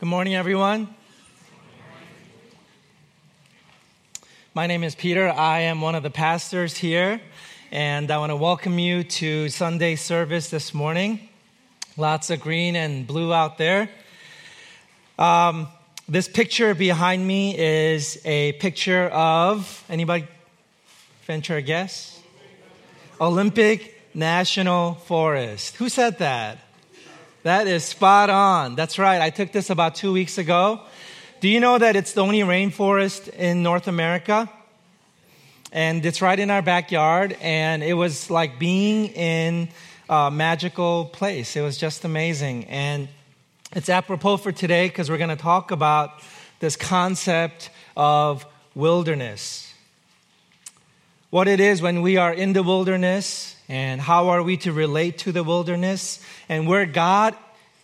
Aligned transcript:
Good 0.00 0.08
morning, 0.08 0.34
everyone. 0.34 0.88
My 4.54 4.66
name 4.66 4.82
is 4.82 4.94
Peter. 4.94 5.28
I 5.28 5.60
am 5.60 5.82
one 5.82 5.94
of 5.94 6.02
the 6.02 6.08
pastors 6.08 6.74
here, 6.74 7.20
and 7.70 8.10
I 8.10 8.16
want 8.16 8.30
to 8.30 8.36
welcome 8.36 8.78
you 8.78 9.04
to 9.04 9.50
Sunday 9.50 9.96
service 9.96 10.48
this 10.48 10.72
morning. 10.72 11.28
Lots 11.98 12.30
of 12.30 12.40
green 12.40 12.76
and 12.76 13.06
blue 13.06 13.30
out 13.30 13.58
there. 13.58 13.90
Um, 15.18 15.68
this 16.08 16.28
picture 16.28 16.74
behind 16.74 17.26
me 17.26 17.58
is 17.58 18.22
a 18.24 18.52
picture 18.52 19.04
of 19.08 19.84
anybody 19.90 20.26
venture 21.26 21.56
a 21.58 21.62
guess? 21.62 22.18
Olympic 23.20 24.00
National 24.14 24.94
Forest. 24.94 25.76
Who 25.76 25.90
said 25.90 26.20
that? 26.20 26.56
That 27.42 27.66
is 27.66 27.84
spot 27.84 28.28
on. 28.28 28.76
That's 28.76 28.98
right. 28.98 29.18
I 29.22 29.30
took 29.30 29.50
this 29.50 29.70
about 29.70 29.94
two 29.94 30.12
weeks 30.12 30.36
ago. 30.36 30.82
Do 31.40 31.48
you 31.48 31.58
know 31.58 31.78
that 31.78 31.96
it's 31.96 32.12
the 32.12 32.20
only 32.20 32.40
rainforest 32.40 33.30
in 33.30 33.62
North 33.62 33.88
America? 33.88 34.50
And 35.72 36.04
it's 36.04 36.20
right 36.20 36.38
in 36.38 36.50
our 36.50 36.60
backyard. 36.60 37.34
And 37.40 37.82
it 37.82 37.94
was 37.94 38.28
like 38.28 38.58
being 38.58 39.06
in 39.06 39.70
a 40.10 40.30
magical 40.30 41.06
place. 41.06 41.56
It 41.56 41.62
was 41.62 41.78
just 41.78 42.04
amazing. 42.04 42.66
And 42.66 43.08
it's 43.72 43.88
apropos 43.88 44.36
for 44.36 44.52
today 44.52 44.88
because 44.88 45.08
we're 45.08 45.16
going 45.16 45.30
to 45.30 45.36
talk 45.36 45.70
about 45.70 46.10
this 46.58 46.76
concept 46.76 47.70
of 47.96 48.44
wilderness. 48.74 49.72
What 51.30 51.48
it 51.48 51.58
is 51.60 51.80
when 51.80 52.02
we 52.02 52.18
are 52.18 52.34
in 52.34 52.52
the 52.52 52.62
wilderness, 52.62 53.56
and 53.70 54.00
how 54.00 54.30
are 54.30 54.42
we 54.42 54.56
to 54.56 54.72
relate 54.72 55.18
to 55.18 55.30
the 55.30 55.44
wilderness, 55.44 56.18
and 56.48 56.66
where 56.66 56.86
God 56.86 57.36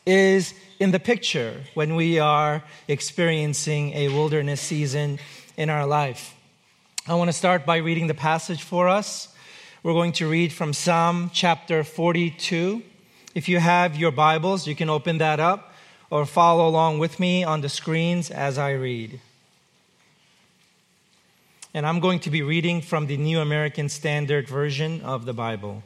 is 0.04 0.52
in 0.80 0.90
the 0.90 0.98
picture 0.98 1.62
when 1.74 1.95
we 1.95 2.18
are 2.18 2.64
experiencing 2.88 3.92
a 3.92 4.09
wilderness 4.09 4.60
season 4.60 5.20
in 5.57 5.70
our 5.70 5.87
life. 5.87 6.34
I 7.07 7.14
want 7.14 7.29
to 7.29 7.32
start 7.32 7.64
by 7.64 7.76
reading 7.76 8.09
the 8.09 8.14
passage 8.14 8.64
for 8.64 8.88
us. 8.88 9.29
We're 9.84 9.92
going 9.92 10.10
to 10.14 10.29
read 10.29 10.52
from 10.52 10.73
Psalm 10.73 11.30
chapter 11.32 11.84
42. 11.84 12.82
If 13.37 13.48
you 13.48 13.60
have 13.60 13.95
your 13.95 14.10
Bibles, 14.10 14.66
you 14.66 14.74
can 14.74 14.90
open 14.90 15.18
that 15.18 15.38
up 15.38 15.73
or 16.10 16.26
follow 16.26 16.66
along 16.66 16.98
with 16.98 17.20
me 17.20 17.45
on 17.45 17.60
the 17.60 17.68
screens 17.68 18.29
as 18.32 18.59
I 18.59 18.73
read. 18.73 19.20
And 21.77 21.85
I'm 21.87 22.01
going 22.01 22.21
to 22.21 22.30
be 22.30 22.41
reading 22.41 22.80
from 22.80 23.07
the 23.07 23.19
New 23.19 23.38
American 23.38 23.91
Standard 23.91 24.49
Version 24.49 25.02
of 25.02 25.27
the 25.27 25.35
Bible. 25.35 25.82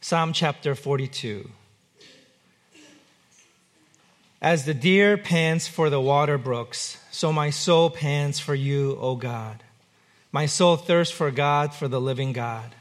Psalm 0.00 0.32
chapter 0.32 0.74
42. 0.74 1.50
As 4.40 4.64
the 4.64 4.72
deer 4.72 5.18
pants 5.18 5.68
for 5.68 5.90
the 5.90 6.00
water 6.00 6.38
brooks, 6.38 6.96
so 7.10 7.30
my 7.30 7.50
soul 7.50 7.90
pants 7.90 8.40
for 8.40 8.54
you, 8.54 8.96
O 8.98 9.14
God. 9.14 9.62
My 10.32 10.46
soul 10.46 10.78
thirsts 10.78 11.14
for 11.14 11.30
God, 11.30 11.74
for 11.74 11.86
the 11.86 12.00
living 12.00 12.32
God. 12.32 12.74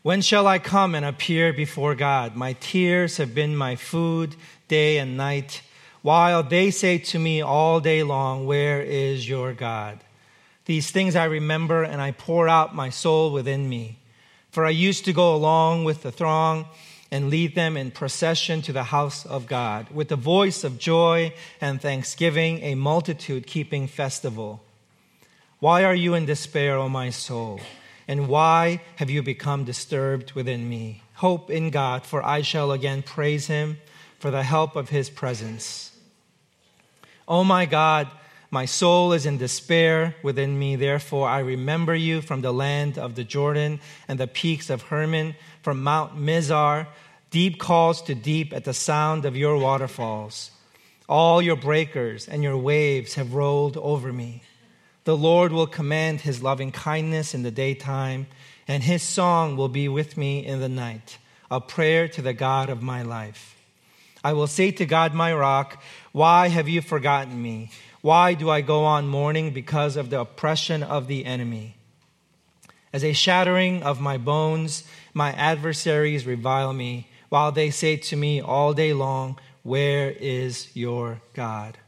When 0.00 0.22
shall 0.22 0.46
I 0.46 0.60
come 0.60 0.94
and 0.94 1.04
appear 1.04 1.52
before 1.52 1.94
God? 1.94 2.34
My 2.34 2.54
tears 2.54 3.18
have 3.18 3.34
been 3.34 3.54
my 3.54 3.76
food 3.76 4.34
day 4.66 4.96
and 4.96 5.18
night, 5.18 5.60
while 6.06 6.44
they 6.44 6.70
say 6.70 6.98
to 6.98 7.18
me 7.18 7.40
all 7.42 7.80
day 7.80 8.00
long, 8.04 8.46
Where 8.46 8.80
is 8.80 9.28
your 9.28 9.52
God? 9.52 9.98
These 10.66 10.92
things 10.92 11.16
I 11.16 11.24
remember, 11.24 11.82
and 11.82 12.00
I 12.00 12.12
pour 12.12 12.48
out 12.48 12.76
my 12.76 12.90
soul 12.90 13.32
within 13.32 13.68
me. 13.68 13.98
For 14.52 14.64
I 14.64 14.70
used 14.70 15.04
to 15.06 15.12
go 15.12 15.34
along 15.34 15.82
with 15.82 16.04
the 16.04 16.12
throng 16.12 16.66
and 17.10 17.28
lead 17.28 17.56
them 17.56 17.76
in 17.76 17.90
procession 17.90 18.62
to 18.62 18.72
the 18.72 18.84
house 18.84 19.26
of 19.26 19.48
God, 19.48 19.90
with 19.90 20.06
the 20.06 20.14
voice 20.14 20.62
of 20.62 20.78
joy 20.78 21.34
and 21.60 21.82
thanksgiving, 21.82 22.62
a 22.62 22.76
multitude 22.76 23.48
keeping 23.48 23.88
festival. 23.88 24.62
Why 25.58 25.82
are 25.82 25.92
you 25.92 26.14
in 26.14 26.24
despair, 26.24 26.76
O 26.76 26.88
my 26.88 27.10
soul? 27.10 27.58
And 28.06 28.28
why 28.28 28.80
have 28.94 29.10
you 29.10 29.24
become 29.24 29.64
disturbed 29.64 30.34
within 30.34 30.68
me? 30.68 31.02
Hope 31.14 31.50
in 31.50 31.70
God, 31.70 32.06
for 32.06 32.24
I 32.24 32.42
shall 32.42 32.70
again 32.70 33.02
praise 33.02 33.48
him 33.48 33.78
for 34.20 34.30
the 34.30 34.44
help 34.44 34.76
of 34.76 34.90
his 34.90 35.10
presence. 35.10 35.94
O 37.28 37.44
my 37.44 37.66
God, 37.66 38.08
my 38.50 38.64
soul 38.64 39.12
is 39.12 39.26
in 39.26 39.38
despair 39.38 40.14
within 40.22 40.58
me. 40.58 40.76
Therefore, 40.76 41.28
I 41.28 41.40
remember 41.40 41.94
you 41.94 42.20
from 42.20 42.40
the 42.40 42.52
land 42.52 42.98
of 42.98 43.14
the 43.14 43.24
Jordan 43.24 43.80
and 44.06 44.18
the 44.18 44.28
peaks 44.28 44.70
of 44.70 44.82
Hermon, 44.82 45.34
from 45.62 45.82
Mount 45.82 46.16
Mizar. 46.16 46.86
Deep 47.30 47.58
calls 47.58 48.00
to 48.02 48.14
deep 48.14 48.52
at 48.52 48.64
the 48.64 48.72
sound 48.72 49.24
of 49.24 49.36
your 49.36 49.58
waterfalls. 49.58 50.52
All 51.08 51.42
your 51.42 51.56
breakers 51.56 52.28
and 52.28 52.42
your 52.42 52.56
waves 52.56 53.14
have 53.14 53.34
rolled 53.34 53.76
over 53.76 54.12
me. 54.12 54.42
The 55.04 55.16
Lord 55.16 55.52
will 55.52 55.66
command 55.66 56.20
his 56.20 56.42
loving 56.42 56.72
kindness 56.72 57.34
in 57.34 57.42
the 57.42 57.50
daytime, 57.50 58.26
and 58.66 58.82
his 58.82 59.02
song 59.02 59.56
will 59.56 59.68
be 59.68 59.88
with 59.88 60.16
me 60.16 60.44
in 60.44 60.60
the 60.60 60.68
night, 60.68 61.18
a 61.50 61.60
prayer 61.60 62.08
to 62.08 62.22
the 62.22 62.32
God 62.32 62.70
of 62.70 62.82
my 62.82 63.02
life. 63.02 63.55
I 64.24 64.32
will 64.32 64.46
say 64.46 64.70
to 64.72 64.86
God, 64.86 65.14
my 65.14 65.32
rock, 65.32 65.82
Why 66.12 66.48
have 66.48 66.68
you 66.68 66.80
forgotten 66.80 67.40
me? 67.40 67.70
Why 68.00 68.34
do 68.34 68.50
I 68.50 68.60
go 68.60 68.84
on 68.84 69.08
mourning 69.08 69.52
because 69.52 69.96
of 69.96 70.10
the 70.10 70.20
oppression 70.20 70.82
of 70.82 71.08
the 71.08 71.24
enemy? 71.24 71.76
As 72.92 73.04
a 73.04 73.12
shattering 73.12 73.82
of 73.82 74.00
my 74.00 74.16
bones, 74.16 74.84
my 75.12 75.32
adversaries 75.32 76.26
revile 76.26 76.72
me, 76.72 77.08
while 77.28 77.52
they 77.52 77.70
say 77.70 77.96
to 77.96 78.16
me 78.16 78.40
all 78.40 78.72
day 78.72 78.92
long, 78.92 79.38
Where 79.62 80.10
is 80.10 80.74
your 80.74 81.20
God? 81.34 81.78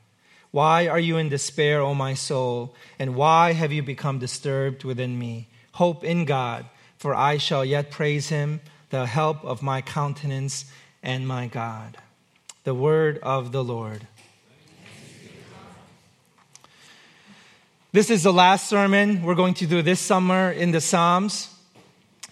Why 0.50 0.88
are 0.88 0.98
you 0.98 1.16
in 1.18 1.28
despair, 1.28 1.80
O 1.80 1.94
my 1.94 2.14
soul? 2.14 2.74
And 2.98 3.14
why 3.14 3.52
have 3.52 3.72
you 3.72 3.82
become 3.82 4.18
disturbed 4.18 4.82
within 4.82 5.18
me? 5.18 5.48
Hope 5.72 6.02
in 6.02 6.24
God, 6.24 6.66
for 6.96 7.14
I 7.14 7.36
shall 7.36 7.64
yet 7.64 7.90
praise 7.90 8.28
him, 8.28 8.60
the 8.90 9.06
help 9.06 9.44
of 9.44 9.62
my 9.62 9.82
countenance 9.82 10.64
and 11.02 11.28
my 11.28 11.46
God. 11.46 11.96
The 12.68 12.74
word 12.74 13.18
of 13.22 13.50
the 13.50 13.64
Lord. 13.64 14.06
This 17.92 18.10
is 18.10 18.24
the 18.24 18.30
last 18.30 18.68
sermon 18.68 19.22
we're 19.22 19.34
going 19.34 19.54
to 19.54 19.66
do 19.66 19.80
this 19.80 20.00
summer 20.00 20.52
in 20.52 20.72
the 20.72 20.82
Psalms. 20.82 21.48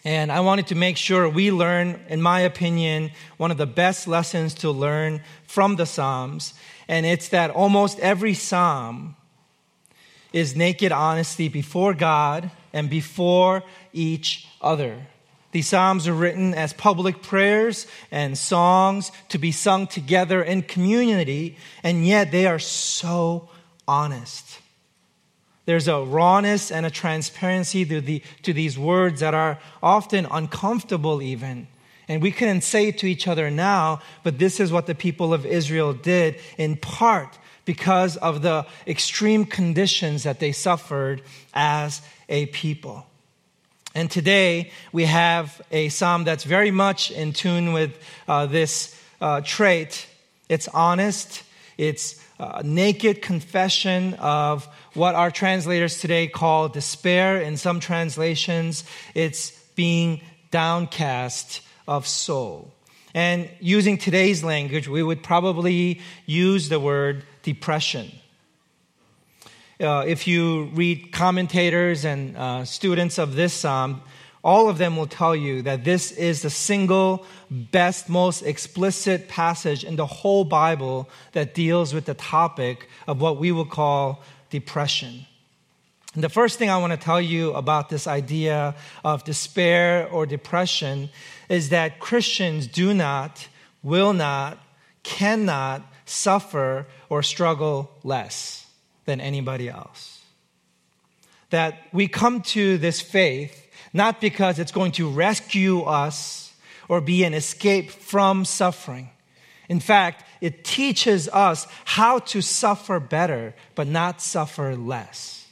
And 0.05 0.31
I 0.31 0.41
wanted 0.41 0.67
to 0.67 0.75
make 0.75 0.99
sure 0.99 1.27
we 1.27 1.51
learn, 1.51 2.05
in 2.11 2.21
my 2.21 2.41
opinion, 2.41 3.13
one 3.39 3.51
of 3.51 3.57
the 3.57 3.65
best 3.65 4.07
lessons 4.07 4.53
to 4.57 4.71
learn 4.71 5.23
from 5.47 5.77
the 5.77 5.87
Psalms. 5.87 6.53
And 6.87 7.07
it's 7.07 7.31
that 7.31 7.51
almost 7.51 7.99
every 8.01 8.35
Psalm 8.35 9.17
is 10.35 10.55
naked 10.55 10.93
honesty 10.93 11.49
before 11.49 11.95
God 11.95 12.51
and 12.75 12.91
before 12.91 13.63
each 13.95 14.47
other. 14.61 15.07
These 15.56 15.69
Psalms 15.69 16.06
are 16.06 16.12
written 16.12 16.53
as 16.53 16.75
public 16.75 17.22
prayers 17.22 17.87
and 18.11 18.37
songs 18.37 19.11
to 19.31 19.39
be 19.39 19.53
sung 19.53 19.87
together 19.87 20.43
in 20.43 20.61
community, 20.61 21.56
and 21.83 22.06
yet 22.06 22.31
they 22.31 22.47
are 22.47 22.59
so 22.59 23.49
honest. 23.89 24.59
There's 25.65 25.89
a 25.89 26.03
rawness 26.03 26.71
and 26.71 26.84
a 26.84 26.91
transparency 26.91 27.87
to, 27.87 28.03
the, 28.03 28.22
to 28.43 28.53
these 28.53 28.78
words 28.78 29.21
that 29.21 29.33
are 29.33 29.59
often 29.83 30.27
uncomfortable, 30.31 31.22
even. 31.22 31.69
And 32.06 32.21
we 32.21 32.33
couldn't 32.33 32.61
say 32.61 32.88
it 32.88 32.99
to 32.99 33.06
each 33.06 33.27
other 33.27 33.50
now, 33.50 34.03
but 34.25 34.38
this 34.38 34.61
is 34.61 34.71
what 34.71 34.84
the 34.84 34.94
people 34.94 35.33
of 35.33 35.47
Israel 35.47 35.94
did 35.94 36.38
in 36.59 36.77
part 36.77 37.38
because 37.65 38.19
of 38.19 38.43
the 38.43 38.67
extreme 38.87 39.47
conditions 39.47 40.25
that 40.25 40.38
they 40.38 40.53
suffered 40.53 41.23
as 41.55 42.03
a 42.28 42.44
people. 42.44 43.06
And 43.97 44.11
today 44.11 44.73
we 44.93 45.07
have 45.07 45.59
a 45.73 45.89
psalm 45.89 46.25
that's 46.25 46.45
very 46.45 46.71
much 46.71 47.11
in 47.11 47.33
tune 47.33 47.73
with 47.73 47.99
uh, 48.29 48.44
this 48.44 48.94
uh, 49.23 49.41
trait. 49.41 50.06
It's 50.50 50.69
honest, 50.69 51.43
it's 51.79 52.23
uh, 52.38 52.61
naked 52.62 53.23
confession 53.23 54.12
of 54.20 54.69
what 54.93 55.15
our 55.15 55.31
translators 55.31 55.99
today 55.99 56.26
call 56.26 56.69
despair. 56.69 57.41
In 57.41 57.56
some 57.56 57.81
translations, 57.81 58.85
it's 59.15 59.53
being 59.76 60.20
downcast 60.50 61.62
of 61.88 62.06
soul. 62.06 62.70
And 63.15 63.49
using 63.61 63.97
today's 63.97 64.44
language, 64.44 64.88
we 64.88 65.03
would 65.03 65.23
probably 65.23 66.03
use 66.26 66.69
the 66.69 66.79
word 66.79 67.25
depression. 67.43 68.12
Uh, 69.78 70.05
if 70.06 70.26
you 70.26 70.64
read 70.73 71.12
commentators 71.12 72.06
and 72.06 72.34
uh, 72.37 72.64
students 72.64 73.19
of 73.19 73.34
this 73.34 73.52
psalm, 73.52 74.00
all 74.43 74.70
of 74.70 74.78
them 74.78 74.96
will 74.96 75.06
tell 75.06 75.37
you 75.37 75.61
that 75.62 75.84
this 75.84 76.12
is 76.12 76.40
the 76.40 76.49
single 76.49 77.26
best, 77.50 78.08
most 78.08 78.43
explicit 78.43 79.28
passage 79.28 79.84
in 79.84 79.96
the 79.96 80.06
whole 80.06 80.44
Bible 80.44 81.11
that 81.32 81.52
deals 81.52 81.93
with 81.93 82.06
the 82.06 82.14
topic 82.14 82.88
of 83.06 83.20
what 83.20 83.38
we 83.38 83.52
would 83.52 83.69
call 83.69 84.23
depression. 84.49 85.26
And 86.14 86.25
the 86.25 86.31
first 86.31 86.58
thing 86.58 86.70
I 86.70 86.79
want 86.79 86.93
to 86.93 86.96
tell 86.96 87.20
you 87.20 87.52
about 87.52 87.90
this 87.90 88.06
idea 88.06 88.75
of 89.05 89.25
despair 89.25 90.08
or 90.08 90.25
depression 90.25 91.11
is 91.50 91.69
that 91.69 91.99
Christians 91.99 92.67
do 92.67 92.94
not, 92.94 93.49
will 93.82 94.14
not, 94.14 94.58
cannot 95.02 95.82
suffer 96.06 96.87
or 97.11 97.22
struggle 97.22 97.90
less 98.02 98.66
than 99.06 99.20
anybody 99.20 99.69
else. 99.69 100.20
That 101.50 101.79
we 101.93 102.08
come 102.08 102.43
to 102.43 102.76
this 102.79 103.00
faith 103.00 103.62
not 103.97 104.20
because 104.20 104.58
it's 104.58 104.73
going 104.73 104.93
to 104.93 105.08
rescue 105.08 105.81
us 105.81 106.53
or 106.88 107.00
be 107.00 107.25
an 107.25 107.35
escape 107.35 107.91
from 107.91 108.44
suffering. 108.44 109.11
In 109.69 109.81
fact, 109.81 110.23
it 110.41 110.64
teaches 110.64 111.29
us 111.31 111.67
how 111.85 112.20
to 112.20 112.43
suffer 112.43 113.00
better, 113.00 113.55
but 113.75 113.88
not 113.88 114.20
suffer 114.20 114.76
less. 114.76 115.47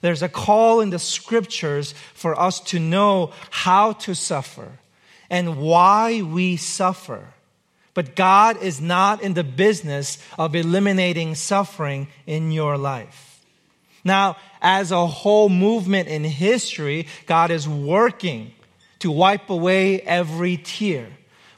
There's 0.00 0.22
a 0.22 0.28
call 0.28 0.80
in 0.80 0.90
the 0.90 0.98
scriptures 0.98 1.92
for 2.14 2.38
us 2.38 2.60
to 2.60 2.78
know 2.78 3.32
how 3.50 3.92
to 3.92 4.14
suffer 4.14 4.78
and 5.28 5.56
why 5.56 6.22
we 6.22 6.56
suffer. 6.56 7.33
But 7.94 8.16
God 8.16 8.60
is 8.60 8.80
not 8.80 9.22
in 9.22 9.34
the 9.34 9.44
business 9.44 10.18
of 10.36 10.54
eliminating 10.54 11.36
suffering 11.36 12.08
in 12.26 12.50
your 12.50 12.76
life. 12.76 13.40
Now, 14.04 14.36
as 14.60 14.90
a 14.90 15.06
whole 15.06 15.48
movement 15.48 16.08
in 16.08 16.24
history, 16.24 17.06
God 17.26 17.50
is 17.50 17.68
working 17.68 18.52
to 18.98 19.10
wipe 19.10 19.48
away 19.48 20.00
every 20.00 20.56
tear. 20.56 21.06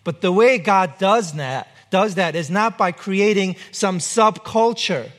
But 0.05 0.21
the 0.21 0.31
way 0.31 0.59
God 0.59 0.99
does 0.99 1.33
that, 1.35 1.69
does 1.91 2.15
that 2.15 2.37
is 2.37 2.50
not 2.50 2.79
by 2.79 2.93
creating 2.93 3.56
some 3.73 3.99
subculture 3.99 5.11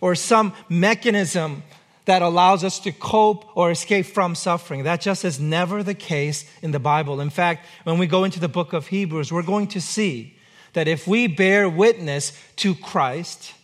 or 0.00 0.14
some 0.14 0.54
mechanism 0.68 1.62
that 2.04 2.22
allows 2.22 2.64
us 2.64 2.78
to 2.80 2.92
cope 2.92 3.44
or 3.56 3.70
escape 3.70 4.06
from 4.06 4.34
suffering. 4.34 4.84
That 4.84 5.00
just 5.00 5.24
is 5.24 5.40
never 5.40 5.82
the 5.82 5.94
case 5.94 6.44
in 6.62 6.70
the 6.70 6.78
Bible. 6.78 7.20
In 7.20 7.30
fact, 7.30 7.66
when 7.84 7.98
we 7.98 8.06
go 8.06 8.24
into 8.24 8.40
the 8.40 8.48
book 8.48 8.72
of 8.72 8.88
Hebrews, 8.88 9.32
we're 9.32 9.42
going 9.42 9.68
to 9.68 9.80
see 9.80 10.33
that 10.74 10.86
if 10.86 11.06
we 11.06 11.26
bear 11.26 11.68
witness 11.68 12.38
to 12.56 12.74
Christ, 12.74 13.54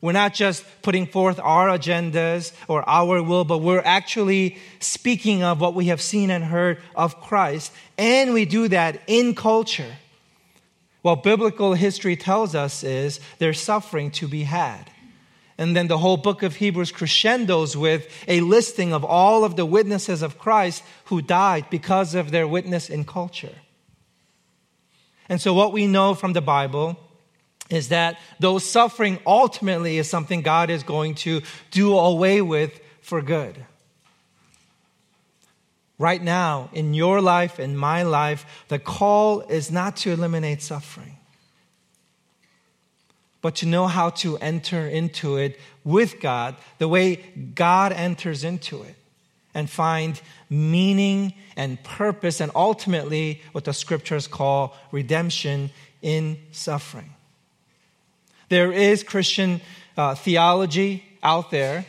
we're 0.00 0.12
not 0.12 0.32
just 0.32 0.64
putting 0.82 1.06
forth 1.06 1.38
our 1.38 1.68
agendas 1.68 2.52
or 2.68 2.88
our 2.88 3.22
will, 3.22 3.44
but 3.44 3.58
we're 3.58 3.82
actually 3.84 4.56
speaking 4.78 5.42
of 5.42 5.60
what 5.60 5.74
we 5.74 5.86
have 5.86 6.00
seen 6.00 6.30
and 6.30 6.42
heard 6.42 6.78
of 6.96 7.20
Christ. 7.20 7.70
And 7.98 8.32
we 8.32 8.46
do 8.46 8.68
that 8.68 9.02
in 9.06 9.34
culture. 9.34 9.96
What 11.02 11.22
biblical 11.22 11.74
history 11.74 12.16
tells 12.16 12.54
us 12.54 12.82
is 12.82 13.20
there's 13.38 13.60
suffering 13.60 14.10
to 14.12 14.28
be 14.28 14.44
had. 14.44 14.90
And 15.58 15.76
then 15.76 15.88
the 15.88 15.98
whole 15.98 16.16
book 16.16 16.42
of 16.42 16.56
Hebrews 16.56 16.92
crescendos 16.92 17.76
with 17.76 18.08
a 18.26 18.40
listing 18.40 18.94
of 18.94 19.04
all 19.04 19.44
of 19.44 19.56
the 19.56 19.66
witnesses 19.66 20.22
of 20.22 20.38
Christ 20.38 20.82
who 21.06 21.20
died 21.20 21.66
because 21.68 22.14
of 22.14 22.30
their 22.30 22.48
witness 22.48 22.88
in 22.88 23.04
culture. 23.04 23.54
And 25.30 25.40
so, 25.40 25.54
what 25.54 25.72
we 25.72 25.86
know 25.86 26.14
from 26.14 26.34
the 26.34 26.42
Bible 26.42 26.98
is 27.70 27.88
that 27.88 28.18
though 28.40 28.58
suffering 28.58 29.20
ultimately 29.24 29.96
is 29.96 30.10
something 30.10 30.42
God 30.42 30.68
is 30.70 30.82
going 30.82 31.14
to 31.14 31.40
do 31.70 31.96
away 31.96 32.42
with 32.42 32.78
for 33.00 33.22
good 33.22 33.64
right 35.98 36.22
now 36.22 36.70
in 36.72 36.94
your 36.94 37.20
life, 37.20 37.60
in 37.60 37.76
my 37.76 38.02
life, 38.02 38.64
the 38.68 38.78
call 38.78 39.42
is 39.42 39.70
not 39.70 39.98
to 39.98 40.10
eliminate 40.10 40.62
suffering, 40.62 41.18
but 43.40 43.54
to 43.56 43.66
know 43.66 43.86
how 43.86 44.10
to 44.10 44.36
enter 44.38 44.88
into 44.88 45.36
it 45.36 45.60
with 45.84 46.18
God 46.18 46.56
the 46.78 46.88
way 46.88 47.16
God 47.54 47.92
enters 47.92 48.42
into 48.42 48.82
it 48.82 48.96
and 49.54 49.68
find 49.68 50.20
meaning 50.50 51.32
and 51.56 51.82
purpose 51.84 52.40
and 52.40 52.50
ultimately 52.54 53.40
what 53.52 53.64
the 53.64 53.72
scriptures 53.72 54.26
call 54.26 54.76
redemption 54.90 55.70
in 56.02 56.36
suffering. 56.50 57.14
There 58.48 58.72
is 58.72 59.04
Christian 59.04 59.60
uh, 59.96 60.16
theology 60.16 61.04
out 61.22 61.52
there 61.52 61.86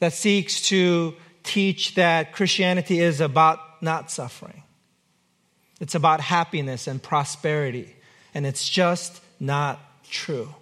that 0.00 0.12
seeks 0.12 0.62
to 0.68 1.14
teach 1.44 1.94
that 1.94 2.32
Christianity 2.32 2.98
is 3.00 3.20
about 3.20 3.60
not 3.80 4.10
suffering. 4.10 4.64
It's 5.80 5.94
about 5.94 6.20
happiness 6.20 6.88
and 6.88 7.00
prosperity. 7.00 7.94
And 8.34 8.46
it's 8.46 8.68
just 8.68 9.20
not 9.38 9.80
true. 10.10 10.54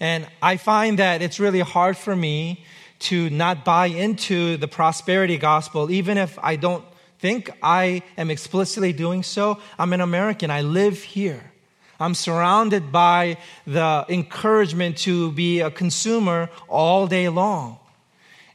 And 0.00 0.26
I 0.42 0.56
find 0.56 0.98
that 0.98 1.22
it's 1.22 1.38
really 1.38 1.60
hard 1.60 1.96
for 1.96 2.16
me 2.16 2.64
to 3.02 3.30
not 3.30 3.64
buy 3.64 3.86
into 3.86 4.56
the 4.56 4.68
prosperity 4.68 5.38
gospel, 5.38 5.90
even 5.90 6.18
if 6.18 6.38
I 6.42 6.56
don't 6.56 6.84
think 7.18 7.50
I 7.62 8.02
am 8.18 8.30
explicitly 8.30 8.92
doing 8.92 9.22
so. 9.22 9.60
I'm 9.78 9.92
an 9.92 10.00
American, 10.00 10.50
I 10.50 10.62
live 10.62 11.02
here. 11.02 11.52
I'm 12.00 12.14
surrounded 12.14 12.90
by 12.90 13.38
the 13.64 14.04
encouragement 14.08 14.98
to 14.98 15.30
be 15.32 15.60
a 15.60 15.70
consumer 15.70 16.50
all 16.68 17.06
day 17.06 17.28
long. 17.28 17.78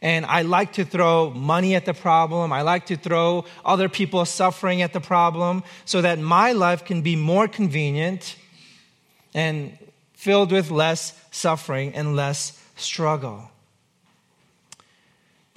And 0.01 0.25
I 0.25 0.41
like 0.41 0.73
to 0.73 0.85
throw 0.85 1.31
money 1.31 1.73
at 1.75 1.85
the 1.85 1.93
problem. 1.93 2.51
I 2.51 2.61
like 2.61 2.87
to 2.87 2.97
throw 2.97 3.45
other 3.65 3.89
people 3.89 4.25
suffering 4.25 4.81
at 4.81 4.93
the 4.93 4.99
problem 4.99 5.63
so 5.85 6.01
that 6.01 6.19
my 6.19 6.51
life 6.51 6.85
can 6.85 7.01
be 7.01 7.15
more 7.15 7.47
convenient 7.47 8.35
and 9.33 9.77
filled 10.13 10.51
with 10.51 10.69
less 10.69 11.13
suffering 11.31 11.93
and 11.95 12.15
less 12.15 12.61
struggle. 12.75 13.49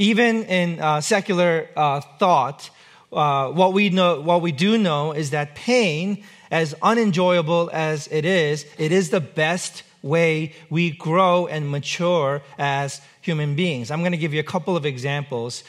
Even 0.00 0.44
in 0.44 0.80
uh, 0.80 1.02
secular 1.02 1.68
uh, 1.76 2.00
thought, 2.00 2.70
uh, 3.12 3.50
what, 3.50 3.74
we 3.74 3.90
know, 3.90 4.22
what 4.22 4.40
we 4.40 4.50
do 4.50 4.78
know 4.78 5.12
is 5.12 5.28
that 5.28 5.54
pain, 5.54 6.24
as 6.50 6.74
unenjoyable 6.80 7.68
as 7.70 8.08
it 8.10 8.24
is, 8.24 8.64
it 8.78 8.92
is 8.92 9.10
the 9.10 9.20
best 9.20 9.82
way 10.00 10.54
we 10.70 10.90
grow 10.90 11.46
and 11.46 11.70
mature 11.70 12.40
as 12.58 13.02
human 13.20 13.54
beings. 13.54 13.90
I'm 13.90 14.00
going 14.00 14.12
to 14.12 14.18
give 14.18 14.32
you 14.32 14.40
a 14.40 14.50
couple 14.54 14.74
of 14.74 14.86
examples. 14.86 15.64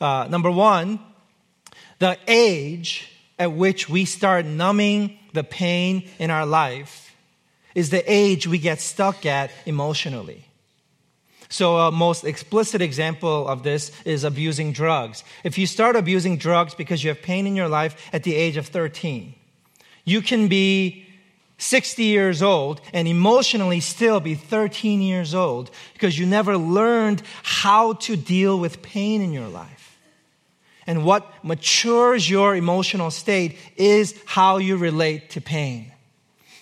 Uh, 0.00 0.28
number 0.30 0.50
one, 0.50 0.98
the 1.98 2.16
age 2.26 3.10
at 3.38 3.52
which 3.52 3.86
we 3.86 4.06
start 4.06 4.46
numbing 4.46 5.18
the 5.34 5.44
pain 5.44 6.08
in 6.18 6.30
our 6.30 6.46
life 6.46 7.14
is 7.74 7.90
the 7.90 8.02
age 8.10 8.46
we 8.46 8.56
get 8.56 8.80
stuck 8.80 9.26
at 9.26 9.50
emotionally. 9.66 10.46
So, 11.54 11.76
a 11.76 11.92
most 11.92 12.24
explicit 12.24 12.82
example 12.82 13.46
of 13.46 13.62
this 13.62 13.92
is 14.04 14.24
abusing 14.24 14.72
drugs. 14.72 15.22
If 15.44 15.56
you 15.56 15.68
start 15.68 15.94
abusing 15.94 16.36
drugs 16.36 16.74
because 16.74 17.04
you 17.04 17.10
have 17.10 17.22
pain 17.22 17.46
in 17.46 17.54
your 17.54 17.68
life 17.68 17.94
at 18.12 18.24
the 18.24 18.34
age 18.34 18.56
of 18.56 18.66
13, 18.66 19.36
you 20.04 20.20
can 20.20 20.48
be 20.48 21.06
60 21.58 22.02
years 22.02 22.42
old 22.42 22.80
and 22.92 23.06
emotionally 23.06 23.78
still 23.78 24.18
be 24.18 24.34
13 24.34 25.00
years 25.00 25.32
old 25.32 25.70
because 25.92 26.18
you 26.18 26.26
never 26.26 26.58
learned 26.58 27.22
how 27.44 27.92
to 27.92 28.16
deal 28.16 28.58
with 28.58 28.82
pain 28.82 29.22
in 29.22 29.32
your 29.32 29.46
life. 29.46 29.96
And 30.88 31.04
what 31.04 31.32
matures 31.44 32.28
your 32.28 32.56
emotional 32.56 33.12
state 33.12 33.58
is 33.76 34.20
how 34.26 34.56
you 34.56 34.76
relate 34.76 35.30
to 35.30 35.40
pain. 35.40 35.93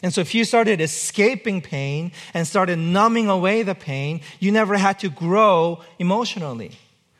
And 0.03 0.13
so 0.13 0.21
if 0.21 0.35
you 0.35 0.45
started 0.45 0.81
escaping 0.81 1.63
pain 1.63 2.11
and 2.35 2.47
started 2.47 2.79
numbing 2.79 3.29
away 3.29 3.63
the 3.63 3.75
pain, 3.75 4.21
you 4.41 4.51
never 4.51 4.77
had 4.77 4.99
to 5.01 5.09
grow 5.09 5.81
emotionally. 5.99 6.73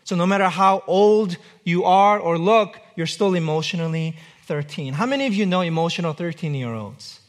So 0.05 0.17
no 0.17 0.27
matter 0.27 0.49
how 0.49 0.83
old 0.89 1.37
you 1.63 1.85
are 1.85 2.19
or 2.19 2.37
look, 2.37 2.81
you're 2.97 3.07
still 3.07 3.35
emotionally 3.35 4.17
13. 4.47 4.95
How 4.95 5.07
many 5.07 5.29
of 5.29 5.35
you 5.35 5.47
know 5.47 5.61
emotional 5.61 6.13
13 6.13 6.55
year 6.55 6.75
olds? 6.75 7.21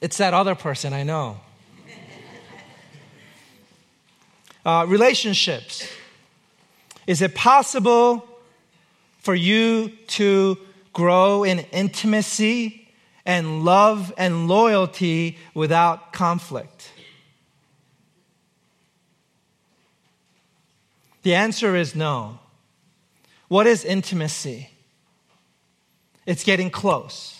It's 0.00 0.16
that 0.16 0.32
other 0.32 0.54
person, 0.54 0.94
I 0.94 1.02
know. 1.02 1.40
Uh, 4.64 4.84
relationships. 4.86 5.88
Is 7.06 7.22
it 7.22 7.34
possible 7.34 8.26
for 9.20 9.34
you 9.34 9.90
to 10.08 10.58
grow 10.92 11.44
in 11.44 11.60
intimacy 11.72 12.87
and 13.28 13.62
love 13.62 14.10
and 14.16 14.48
loyalty 14.48 15.36
without 15.52 16.14
conflict? 16.14 16.90
The 21.22 21.34
answer 21.34 21.76
is 21.76 21.94
no. 21.94 22.38
What 23.48 23.66
is 23.66 23.84
intimacy? 23.84 24.70
It's 26.24 26.42
getting 26.42 26.70
close. 26.70 27.38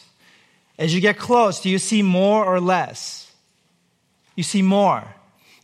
As 0.79 0.95
you 0.95 1.01
get 1.01 1.17
close, 1.19 1.61
do 1.63 1.71
you 1.71 1.79
see 1.79 2.03
more 2.03 2.45
or 2.45 2.61
less? 2.61 3.33
You 4.37 4.43
see 4.43 4.63
more. 4.63 5.03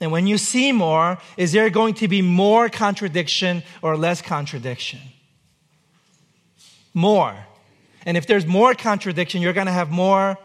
And 0.00 0.10
when 0.10 0.26
you 0.26 0.38
see 0.38 0.72
more, 0.72 1.18
is 1.36 1.52
there 1.52 1.68
going 1.68 1.94
to 1.94 2.08
be 2.08 2.22
more 2.22 2.70
contradiction 2.70 3.62
or 3.82 3.96
less 3.96 4.22
contradiction? 4.22 5.00
More. 6.94 7.36
And 8.06 8.16
if 8.16 8.26
there's 8.26 8.46
more 8.46 8.74
contradiction, 8.74 9.42
you're 9.42 9.52
going 9.52 9.66
to 9.66 9.72
have 9.72 9.90
more 9.90 10.38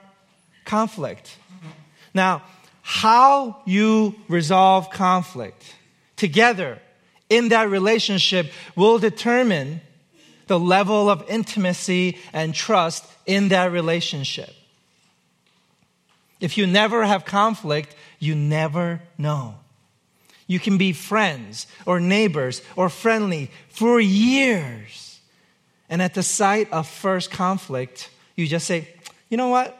conflict. 0.65 1.35
Now, 2.13 2.43
how 2.81 3.61
you 3.65 4.15
resolve 4.27 4.89
conflict 4.89 5.75
together 6.15 6.79
in 7.29 7.49
that 7.49 7.69
relationship 7.69 8.51
will 8.75 8.97
determine 8.97 9.81
the 10.47 10.59
level 10.59 11.09
of 11.09 11.23
intimacy 11.29 12.17
and 12.33 12.55
trust 12.55 13.05
in 13.25 13.49
that 13.49 13.71
relationship. 13.71 14.53
If 16.39 16.57
you 16.57 16.65
never 16.65 17.05
have 17.05 17.25
conflict, 17.25 17.95
you 18.17 18.33
never 18.33 19.01
know. 19.17 19.55
You 20.47 20.59
can 20.59 20.77
be 20.77 20.93
friends 20.93 21.67
or 21.85 21.99
neighbors 21.99 22.63
or 22.75 22.89
friendly 22.89 23.51
for 23.69 23.99
years. 23.99 25.08
And 25.89 26.01
at 26.01 26.13
the 26.13 26.23
sight 26.23 26.71
of 26.71 26.87
first 26.87 27.31
conflict, 27.31 28.09
you 28.35 28.47
just 28.47 28.67
say, 28.67 28.87
you 29.29 29.37
know 29.37 29.49
what? 29.49 29.75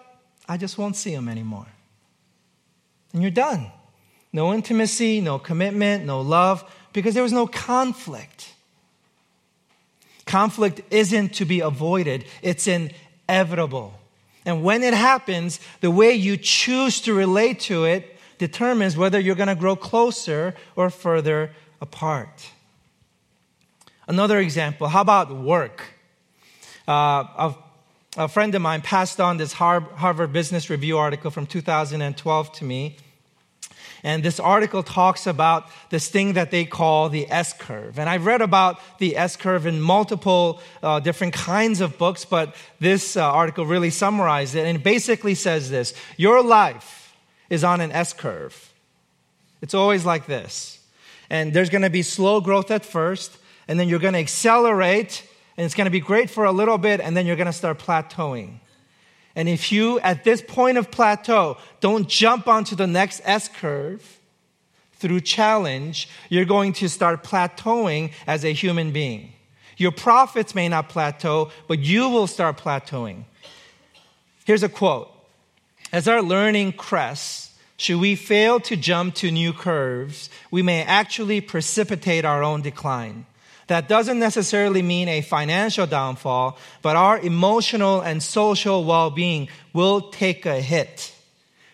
I 0.48 0.58
just 0.58 0.78
won't 0.78 0.96
see 0.96 1.14
him 1.14 1.30
anymore. 1.30 1.68
And 3.14 3.22
you're 3.22 3.32
done. 3.32 3.72
No 4.34 4.54
intimacy, 4.54 5.22
no 5.22 5.40
commitment, 5.40 6.06
no 6.06 6.22
love, 6.22 6.64
because 6.94 7.14
there 7.14 7.24
was 7.24 7.34
no 7.34 7.48
conflict. 7.48 8.54
Conflict 10.26 10.82
isn't 10.92 11.34
to 11.36 11.46
be 11.46 11.60
avoided, 11.60 12.26
it's 12.42 12.68
inevitable. 12.68 13.94
And 14.46 14.64
when 14.64 14.84
it 14.84 14.94
happens, 14.94 15.60
the 15.82 15.92
way 15.92 16.14
you 16.14 16.38
choose 16.38 17.02
to 17.02 17.14
relate 17.14 17.60
to 17.62 17.86
it 17.86 18.16
determines 18.38 18.96
whether 18.96 19.20
you're 19.20 19.36
going 19.36 19.48
to 19.48 19.56
grow 19.56 19.76
closer 19.76 20.56
or 20.76 20.90
further 20.90 21.52
apart. 21.82 22.50
Another 24.08 24.40
example 24.40 24.88
how 24.88 25.02
about 25.02 25.36
work? 25.36 25.99
Uh, 26.90 27.54
a, 28.18 28.28
friend 28.28 28.56
of 28.56 28.64
mine 28.64 28.82
passed 28.82 29.20
on 29.20 29.38
this 29.38 29.54
Harvard 29.54 30.34
Business 30.34 30.72
Review 30.72 30.98
article 30.98 31.30
from 31.30 31.46
2012 31.46 32.52
to 32.54 32.66
me. 32.66 32.98
And 34.02 34.24
this 34.24 34.40
article 34.40 34.82
talks 34.82 35.28
about 35.28 35.70
this 35.92 36.10
thing 36.10 36.34
that 36.34 36.50
they 36.50 36.66
call 36.66 37.10
the 37.10 37.30
S 37.30 37.54
curve. 37.54 38.00
And 38.00 38.10
I've 38.10 38.26
read 38.26 38.42
about 38.42 38.80
the 38.98 39.18
S 39.18 39.36
curve 39.36 39.68
in 39.68 39.80
multiple 39.80 40.64
uh, 40.82 41.00
different 41.00 41.36
kinds 41.36 41.80
of 41.80 42.00
books, 42.00 42.26
but 42.26 42.56
this 42.80 43.16
uh, 43.16 43.22
article 43.22 43.68
really 43.68 43.92
summarized 43.92 44.56
it. 44.56 44.66
And 44.66 44.78
it 44.78 44.84
basically 44.84 45.36
says 45.36 45.70
this 45.70 45.94
Your 46.18 46.42
life 46.42 47.16
is 47.52 47.64
on 47.64 47.82
an 47.82 47.92
S 47.92 48.14
curve. 48.14 48.74
It's 49.62 49.76
always 49.76 50.06
like 50.06 50.26
this. 50.26 50.84
And 51.30 51.54
there's 51.54 51.70
going 51.70 51.84
to 51.84 51.92
be 51.92 52.02
slow 52.02 52.42
growth 52.42 52.72
at 52.72 52.84
first, 52.84 53.38
and 53.68 53.80
then 53.80 53.88
you're 53.88 54.00
going 54.00 54.16
to 54.16 54.20
accelerate, 54.20 55.29
and 55.60 55.66
it's 55.66 55.76
going 55.76 55.88
to 55.88 55.92
be 55.92 56.00
great 56.00 56.30
for 56.30 56.46
a 56.46 56.54
little 56.54 56.78
bit, 56.78 57.02
and 57.02 57.18
then 57.18 57.28
you're 57.28 57.36
going 57.36 57.46
to 57.46 57.52
start 57.52 57.80
plateauing. 57.80 58.60
And 59.36 59.50
if 59.50 59.74
you, 59.74 60.00
at 60.00 60.24
this 60.24 60.42
point 60.42 60.78
of 60.78 60.90
plateau, 60.90 61.58
don't 61.82 62.08
jump 62.08 62.48
onto 62.48 62.78
the 62.78 62.88
next 62.88 63.20
S 63.26 63.50
curve 63.50 64.22
through 64.94 65.20
challenge, 65.20 66.08
you're 66.30 66.46
going 66.46 66.72
to 66.72 66.88
start 66.88 67.26
plateauing 67.26 68.14
as 68.26 68.46
a 68.46 68.54
human 68.54 68.94
being. 68.94 69.34
Your 69.76 69.92
profits 69.92 70.56
may 70.56 70.70
not 70.70 70.88
plateau, 70.88 71.52
but 71.68 71.80
you 71.80 72.08
will 72.08 72.28
start 72.28 72.58
plateauing. 72.58 73.26
Here's 74.46 74.64
a 74.64 74.70
quote 74.70 75.12
As 75.92 76.08
our 76.08 76.22
learning 76.22 76.72
crests, 76.72 77.60
should 77.76 78.00
we 78.00 78.16
fail 78.16 78.62
to 78.62 78.78
jump 78.78 79.16
to 79.16 79.30
new 79.30 79.52
curves, 79.52 80.30
we 80.52 80.62
may 80.62 80.84
actually 80.84 81.42
precipitate 81.42 82.24
our 82.24 82.44
own 82.44 82.62
decline. 82.62 83.26
That 83.70 83.88
doesn't 83.88 84.18
necessarily 84.18 84.82
mean 84.82 85.08
a 85.08 85.22
financial 85.22 85.86
downfall, 85.86 86.58
but 86.82 86.96
our 86.96 87.20
emotional 87.20 88.02
and 88.02 88.22
social 88.22 88.84
well 88.84 89.12
being 89.12 89.48
will 89.74 90.10
take 90.10 90.48
a 90.48 90.60
hit. 90.60 91.14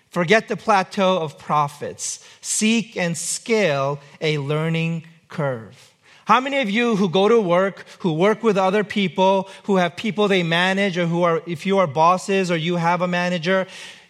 Forget 0.09 0.49
the 0.49 0.57
plateau 0.57 1.19
of 1.19 1.39
profits. 1.39 2.19
Seek 2.41 2.97
and 2.97 3.17
scale 3.17 3.99
a 4.19 4.37
learning 4.39 5.05
curve. 5.29 5.93
How 6.25 6.41
many 6.41 6.59
of 6.59 6.69
you 6.69 6.97
who 6.97 7.07
go 7.07 7.29
to 7.29 7.39
work, 7.39 7.85
who 7.99 8.11
work 8.11 8.43
with 8.43 8.57
other 8.57 8.83
people, 8.83 9.47
who 9.63 9.77
have 9.77 9.95
people 9.95 10.27
they 10.27 10.43
manage, 10.43 10.97
or 10.97 11.05
who 11.05 11.23
are, 11.23 11.41
if 11.47 11.65
you 11.65 11.77
are 11.77 11.87
bosses 11.87 12.51
or 12.51 12.57
you 12.57 12.75
have 12.75 13.01
a 13.01 13.07
manager, 13.07 13.67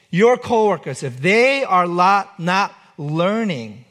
your 0.10 0.38
coworkers, 0.38 1.04
if 1.04 1.22
they 1.22 1.64
are 1.64 1.86
not, 1.86 2.40
not 2.40 2.74
learning, 2.98 3.86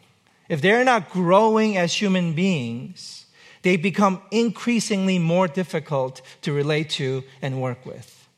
if 0.48 0.60
they're 0.60 0.84
not 0.84 1.10
growing 1.10 1.76
as 1.76 1.94
human 1.94 2.32
beings, 2.32 3.23
they 3.64 3.78
become 3.78 4.20
increasingly 4.30 5.18
more 5.18 5.48
difficult 5.48 6.20
to 6.42 6.52
relate 6.52 6.90
to 6.90 7.24
and 7.40 7.60
work 7.62 7.84
with. 7.86 8.28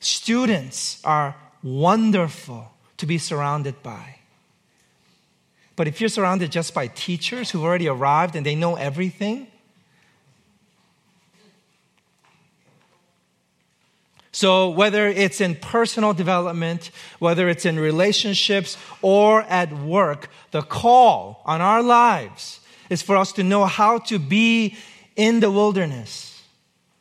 Students 0.00 1.00
are 1.04 1.36
wonderful 1.62 2.72
to 2.96 3.04
be 3.04 3.18
surrounded 3.18 3.82
by. 3.82 4.16
But 5.76 5.86
if 5.86 6.00
you're 6.00 6.08
surrounded 6.08 6.50
just 6.50 6.72
by 6.72 6.86
teachers 6.86 7.50
who've 7.50 7.62
already 7.62 7.88
arrived 7.88 8.34
and 8.34 8.44
they 8.44 8.54
know 8.54 8.74
everything, 8.74 9.46
So, 14.32 14.70
whether 14.70 15.08
it's 15.08 15.40
in 15.40 15.56
personal 15.56 16.12
development, 16.12 16.90
whether 17.18 17.48
it's 17.48 17.66
in 17.66 17.78
relationships 17.78 18.76
or 19.02 19.42
at 19.42 19.72
work, 19.72 20.28
the 20.52 20.62
call 20.62 21.42
on 21.44 21.60
our 21.60 21.82
lives 21.82 22.60
is 22.88 23.02
for 23.02 23.16
us 23.16 23.32
to 23.32 23.42
know 23.42 23.64
how 23.64 23.98
to 23.98 24.18
be 24.18 24.76
in 25.16 25.40
the 25.40 25.50
wilderness, 25.50 26.42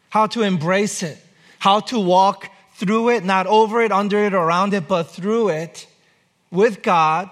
how 0.09 0.25
to 0.27 0.41
embrace 0.41 1.03
it, 1.03 1.19
how 1.59 1.81
to 1.81 1.99
walk 1.99 2.49
through 2.73 3.09
it, 3.09 3.23
not 3.23 3.45
over 3.45 3.81
it, 3.81 3.91
under 3.91 4.25
it, 4.25 4.33
around 4.33 4.73
it, 4.73 4.87
but 4.87 5.03
through 5.03 5.49
it 5.49 5.85
with 6.49 6.81
God 6.81 7.29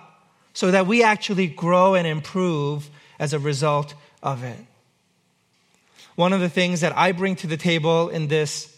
so 0.54 0.72
that 0.72 0.86
we 0.86 1.04
actually 1.04 1.48
grow 1.48 1.96
and 1.96 2.06
improve 2.06 2.89
as 3.20 3.34
a 3.34 3.39
result 3.39 3.96
of 4.22 4.44
it. 4.44 4.60
One 6.16 6.34
of 6.34 6.39
the 6.39 6.50
things 6.50 6.82
that 6.82 6.96
I 6.98 7.12
bring 7.13 7.36
to 7.38 7.48
the 7.48 7.58
table 7.58 8.10
in 8.10 8.27
this 8.27 8.76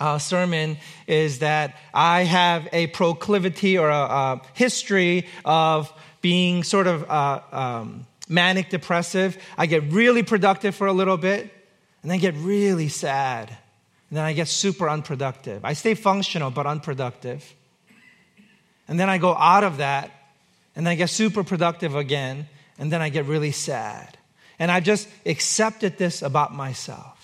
uh, 0.00 0.18
sermon 0.18 0.78
is 1.06 1.40
that 1.40 1.76
I 1.92 2.22
have 2.22 2.68
a 2.72 2.88
proclivity 2.88 3.78
or 3.78 3.88
a, 3.88 4.02
a 4.02 4.42
history 4.54 5.26
of 5.44 5.92
being 6.20 6.64
sort 6.64 6.86
of 6.86 7.08
uh, 7.10 7.40
um, 7.52 8.06
manic 8.28 8.70
depressive. 8.70 9.38
I 9.56 9.66
get 9.66 9.84
really 9.92 10.22
productive 10.22 10.74
for 10.74 10.86
a 10.86 10.92
little 10.92 11.16
bit, 11.16 11.50
and 12.02 12.10
then 12.10 12.18
get 12.18 12.34
really 12.36 12.88
sad. 12.88 13.48
And 14.10 14.16
then 14.16 14.24
I 14.24 14.32
get 14.32 14.48
super 14.48 14.88
unproductive. 14.88 15.64
I 15.64 15.74
stay 15.74 15.94
functional, 15.94 16.50
but 16.50 16.66
unproductive. 16.66 17.54
And 18.86 18.98
then 18.98 19.10
I 19.10 19.18
go 19.18 19.34
out 19.34 19.64
of 19.64 19.78
that, 19.78 20.10
and 20.74 20.86
then 20.86 20.92
I 20.92 20.94
get 20.94 21.10
super 21.10 21.44
productive 21.44 21.94
again, 21.94 22.48
and 22.78 22.90
then 22.90 23.02
I 23.02 23.10
get 23.10 23.26
really 23.26 23.52
sad. 23.52 24.16
And 24.58 24.70
I've 24.70 24.84
just 24.84 25.08
accepted 25.26 25.98
this 25.98 26.22
about 26.22 26.54
myself. 26.54 27.17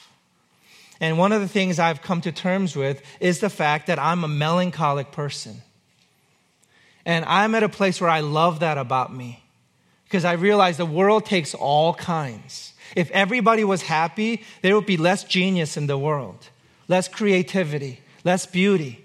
And 1.01 1.19
one 1.19 1.33
of 1.33 1.41
the 1.41 1.49
things 1.49 1.79
I've 1.79 2.03
come 2.03 2.21
to 2.23 2.33
terms 2.33 2.77
with 2.77 3.03
is 3.21 3.41
the 3.41 3.51
fact 3.51 3.89
that 3.89 3.99
I'm 3.99 4.25
a 4.25 4.29
melancholic 4.29 5.13
person. 5.13 5.63
And 7.05 7.25
I'm 7.25 7.55
at 7.55 7.63
a 7.63 7.69
place 7.69 8.01
where 8.01 8.11
I 8.11 8.21
love 8.21 8.61
that 8.61 8.79
about 8.79 9.13
me 9.15 9.43
because 10.05 10.25
I 10.25 10.33
realize 10.35 10.77
the 10.77 10.87
world 10.87 11.27
takes 11.27 11.55
all 11.55 11.95
kinds. 11.95 12.73
If 12.95 13.11
everybody 13.11 13.65
was 13.65 13.83
happy, 13.83 14.45
there 14.63 14.75
would 14.75 14.87
be 14.87 14.97
less 14.97 15.25
genius 15.25 15.77
in 15.77 15.87
the 15.87 15.99
world, 15.99 16.49
less 16.89 17.09
creativity, 17.09 18.01
less 18.23 18.47
beauty. 18.47 19.05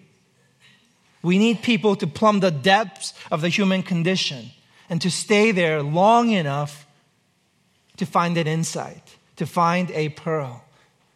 We 1.22 1.38
need 1.38 1.62
people 1.62 1.96
to 1.98 2.08
plumb 2.08 2.40
the 2.40 2.52
depths 2.52 3.14
of 3.32 3.42
the 3.42 3.50
human 3.50 3.84
condition 3.84 4.52
and 4.90 5.02
to 5.02 5.12
stay 5.12 5.52
there 5.52 5.84
long 5.84 6.32
enough 6.32 6.86
to 7.98 8.06
find 8.06 8.38
an 8.38 8.48
insight, 8.48 9.18
to 9.36 9.46
find 9.46 9.92
a 9.92 10.10
pearl 10.10 10.64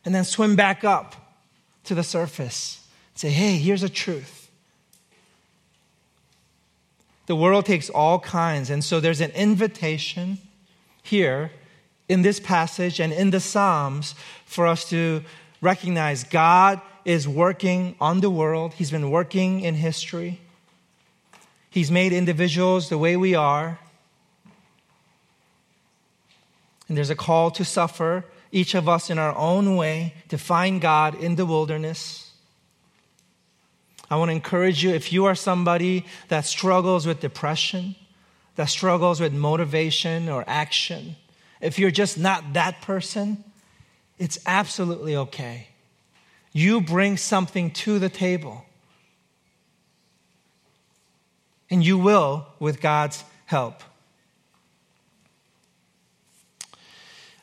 and 0.05 0.13
then 0.13 0.23
swim 0.23 0.55
back 0.55 0.83
up 0.83 1.15
to 1.85 1.95
the 1.95 2.03
surface. 2.03 2.85
Say, 3.15 3.29
hey, 3.29 3.57
here's 3.57 3.83
a 3.83 3.89
truth. 3.89 4.49
The 7.25 7.35
world 7.35 7.65
takes 7.65 7.89
all 7.89 8.19
kinds, 8.19 8.69
and 8.69 8.83
so 8.83 8.99
there's 8.99 9.21
an 9.21 9.31
invitation 9.31 10.39
here 11.01 11.51
in 12.09 12.21
this 12.21 12.39
passage 12.39 12.99
and 12.99 13.13
in 13.13 13.29
the 13.29 13.39
Psalms 13.39 14.13
for 14.45 14.67
us 14.67 14.89
to 14.89 15.23
recognize 15.61 16.23
God 16.25 16.81
is 17.05 17.27
working 17.27 17.95
on 17.99 18.19
the 18.19 18.29
world, 18.29 18.73
He's 18.73 18.91
been 18.91 19.09
working 19.09 19.61
in 19.61 19.75
history. 19.75 20.39
He's 21.69 21.89
made 21.89 22.13
individuals 22.13 22.89
the 22.89 22.97
way 22.97 23.17
we 23.17 23.33
are. 23.33 23.79
And 26.87 26.95
there's 26.95 27.09
a 27.09 27.15
call 27.15 27.49
to 27.51 27.65
suffer 27.65 28.25
each 28.53 28.75
of 28.75 28.87
us 28.87 29.09
in 29.09 29.17
our 29.17 29.35
own 29.35 29.75
way, 29.75 30.13
to 30.29 30.37
find 30.37 30.79
God 30.79 31.15
in 31.15 31.35
the 31.35 31.45
wilderness. 31.45 32.31
I 34.11 34.15
want 34.15 34.29
to 34.29 34.35
encourage 34.35 34.83
you 34.83 34.91
if 34.91 35.11
you 35.11 35.25
are 35.25 35.33
somebody 35.33 36.05
that 36.27 36.45
struggles 36.45 37.07
with 37.07 37.19
depression, 37.19 37.95
that 38.55 38.69
struggles 38.69 39.19
with 39.19 39.33
motivation 39.33 40.29
or 40.29 40.43
action, 40.45 41.15
if 41.61 41.79
you're 41.79 41.89
just 41.89 42.17
not 42.19 42.53
that 42.53 42.79
person, 42.81 43.43
it's 44.19 44.37
absolutely 44.45 45.15
okay. 45.15 45.69
You 46.51 46.79
bring 46.79 47.17
something 47.17 47.71
to 47.71 47.97
the 47.97 48.09
table. 48.09 48.65
And 51.71 51.83
you 51.83 51.97
will 51.97 52.45
with 52.59 52.81
God's 52.81 53.23
help. 53.45 53.81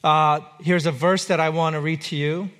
Uh, 0.03 0.41
here's 0.61 0.87
a 0.87 0.93
verse 0.93 1.27
that 1.27 1.41
I 1.41 1.51
want 1.51 1.75
to 1.75 1.81
read 1.81 2.01
to 2.03 2.17
you 2.17 2.51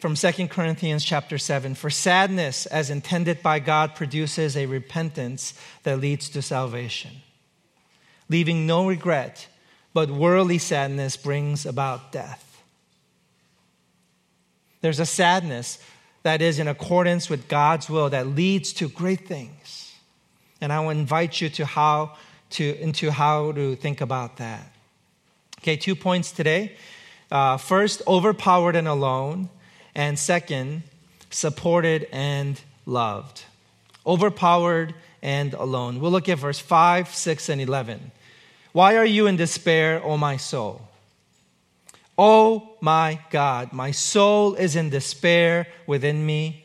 from 0.00 0.14
2 0.14 0.48
Corinthians 0.48 1.04
chapter 1.04 1.36
7. 1.36 1.74
For 1.74 1.90
sadness, 1.90 2.64
as 2.66 2.88
intended 2.88 3.42
by 3.42 3.58
God, 3.58 3.94
produces 3.94 4.56
a 4.56 4.66
repentance 4.66 5.52
that 5.82 6.00
leads 6.00 6.30
to 6.30 6.40
salvation, 6.40 7.10
leaving 8.30 8.66
no 8.66 8.86
regret, 8.86 9.48
but 9.92 10.10
worldly 10.10 10.58
sadness 10.58 11.16
brings 11.16 11.66
about 11.66 12.10
death. 12.10 12.62
There's 14.80 15.00
a 15.00 15.06
sadness 15.06 15.78
that 16.22 16.40
is 16.40 16.58
in 16.58 16.68
accordance 16.68 17.28
with 17.28 17.48
God's 17.48 17.90
will 17.90 18.08
that 18.10 18.28
leads 18.28 18.72
to 18.74 18.88
great 18.88 19.26
things. 19.26 19.92
And 20.60 20.72
I 20.72 20.80
will 20.80 20.90
invite 20.90 21.40
you 21.40 21.50
to 21.50 21.66
how 21.66 22.16
to, 22.50 22.80
into 22.80 23.10
how 23.10 23.52
to 23.52 23.76
think 23.76 24.00
about 24.00 24.38
that. 24.38 24.72
Okay, 25.58 25.76
two 25.76 25.96
points 25.96 26.30
today. 26.32 26.76
Uh, 27.30 27.56
first, 27.56 28.02
overpowered 28.06 28.76
and 28.76 28.88
alone. 28.88 29.48
And 29.94 30.18
second, 30.18 30.82
supported 31.30 32.06
and 32.12 32.60
loved. 32.86 33.44
Overpowered 34.06 34.94
and 35.22 35.54
alone. 35.54 36.00
We'll 36.00 36.12
look 36.12 36.28
at 36.28 36.38
verse 36.38 36.58
5, 36.58 37.14
6, 37.14 37.48
and 37.48 37.60
11. 37.60 38.12
Why 38.72 38.96
are 38.96 39.04
you 39.04 39.26
in 39.26 39.36
despair, 39.36 40.00
O 40.04 40.16
my 40.16 40.36
soul? 40.36 40.82
Oh 42.16 42.76
my 42.80 43.20
God, 43.30 43.72
my 43.72 43.92
soul 43.92 44.54
is 44.54 44.74
in 44.74 44.90
despair 44.90 45.68
within 45.86 46.24
me. 46.24 46.64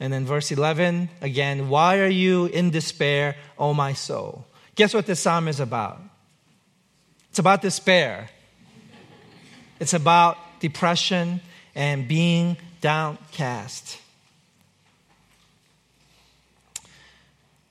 And 0.00 0.12
then 0.12 0.26
verse 0.26 0.50
11 0.52 1.08
again, 1.20 1.68
why 1.68 1.98
are 1.98 2.08
you 2.08 2.46
in 2.46 2.70
despair, 2.70 3.36
O 3.58 3.74
my 3.74 3.92
soul? 3.92 4.44
Guess 4.74 4.94
what 4.94 5.06
this 5.06 5.20
psalm 5.20 5.48
is 5.48 5.60
about? 5.60 6.00
It's 7.38 7.40
about 7.40 7.62
despair. 7.62 8.30
It's 9.78 9.94
about 9.94 10.38
depression 10.58 11.40
and 11.72 12.08
being 12.08 12.56
downcast. 12.80 14.00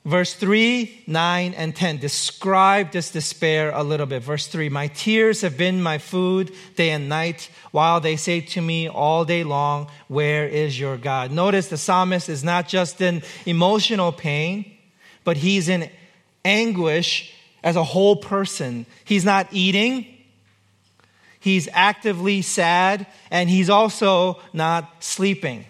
Verse 0.05 0.33
3, 0.35 1.03
9, 1.05 1.53
and 1.53 1.75
10 1.75 1.97
describe 1.97 2.91
this 2.91 3.11
despair 3.11 3.71
a 3.71 3.83
little 3.83 4.05
bit. 4.05 4.23
Verse 4.23 4.47
3 4.47 4.69
My 4.69 4.87
tears 4.87 5.41
have 5.41 5.57
been 5.57 5.83
my 5.83 5.97
food 5.97 6.53
day 6.77 6.91
and 6.91 7.09
night, 7.09 7.49
while 7.71 7.99
they 7.99 8.15
say 8.15 8.39
to 8.39 8.61
me 8.61 8.87
all 8.87 9.25
day 9.25 9.43
long, 9.43 9.91
Where 10.07 10.47
is 10.47 10.79
your 10.79 10.95
God? 10.95 11.29
Notice 11.29 11.67
the 11.67 11.75
psalmist 11.75 12.29
is 12.29 12.41
not 12.41 12.69
just 12.69 13.01
in 13.01 13.21
emotional 13.45 14.13
pain, 14.13 14.77
but 15.25 15.35
he's 15.35 15.67
in 15.67 15.89
anguish 16.45 17.33
as 17.67 17.75
a 17.75 17.83
whole 17.83 18.15
person. 18.15 18.85
He's 19.03 19.25
not 19.25 19.45
eating, 19.51 20.07
he's 21.37 21.67
actively 21.73 22.41
sad, 22.41 23.05
and 23.29 23.49
he's 23.49 23.69
also 23.69 24.39
not 24.53 25.03
sleeping. 25.03 25.65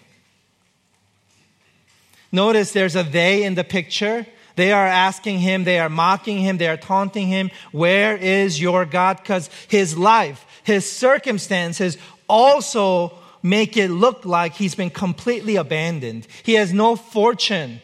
Notice 2.30 2.70
there's 2.70 2.94
a 2.94 3.02
they 3.02 3.42
in 3.42 3.56
the 3.56 3.64
picture. 3.64 4.24
They 4.54 4.70
are 4.70 4.86
asking 4.86 5.40
him, 5.40 5.64
they 5.64 5.80
are 5.80 5.88
mocking 5.88 6.38
him, 6.38 6.58
they 6.58 6.68
are 6.68 6.76
taunting 6.76 7.26
him, 7.26 7.50
Where 7.72 8.16
is 8.16 8.60
your 8.60 8.84
God? 8.84 9.16
Because 9.16 9.50
his 9.66 9.98
life, 9.98 10.46
his 10.62 10.88
circumstances 10.90 11.98
also 12.28 13.12
make 13.42 13.76
it 13.76 13.88
look 13.88 14.24
like 14.24 14.52
he's 14.54 14.76
been 14.76 14.90
completely 14.90 15.56
abandoned. 15.56 16.28
He 16.44 16.54
has 16.54 16.72
no 16.72 16.94
fortune 16.94 17.80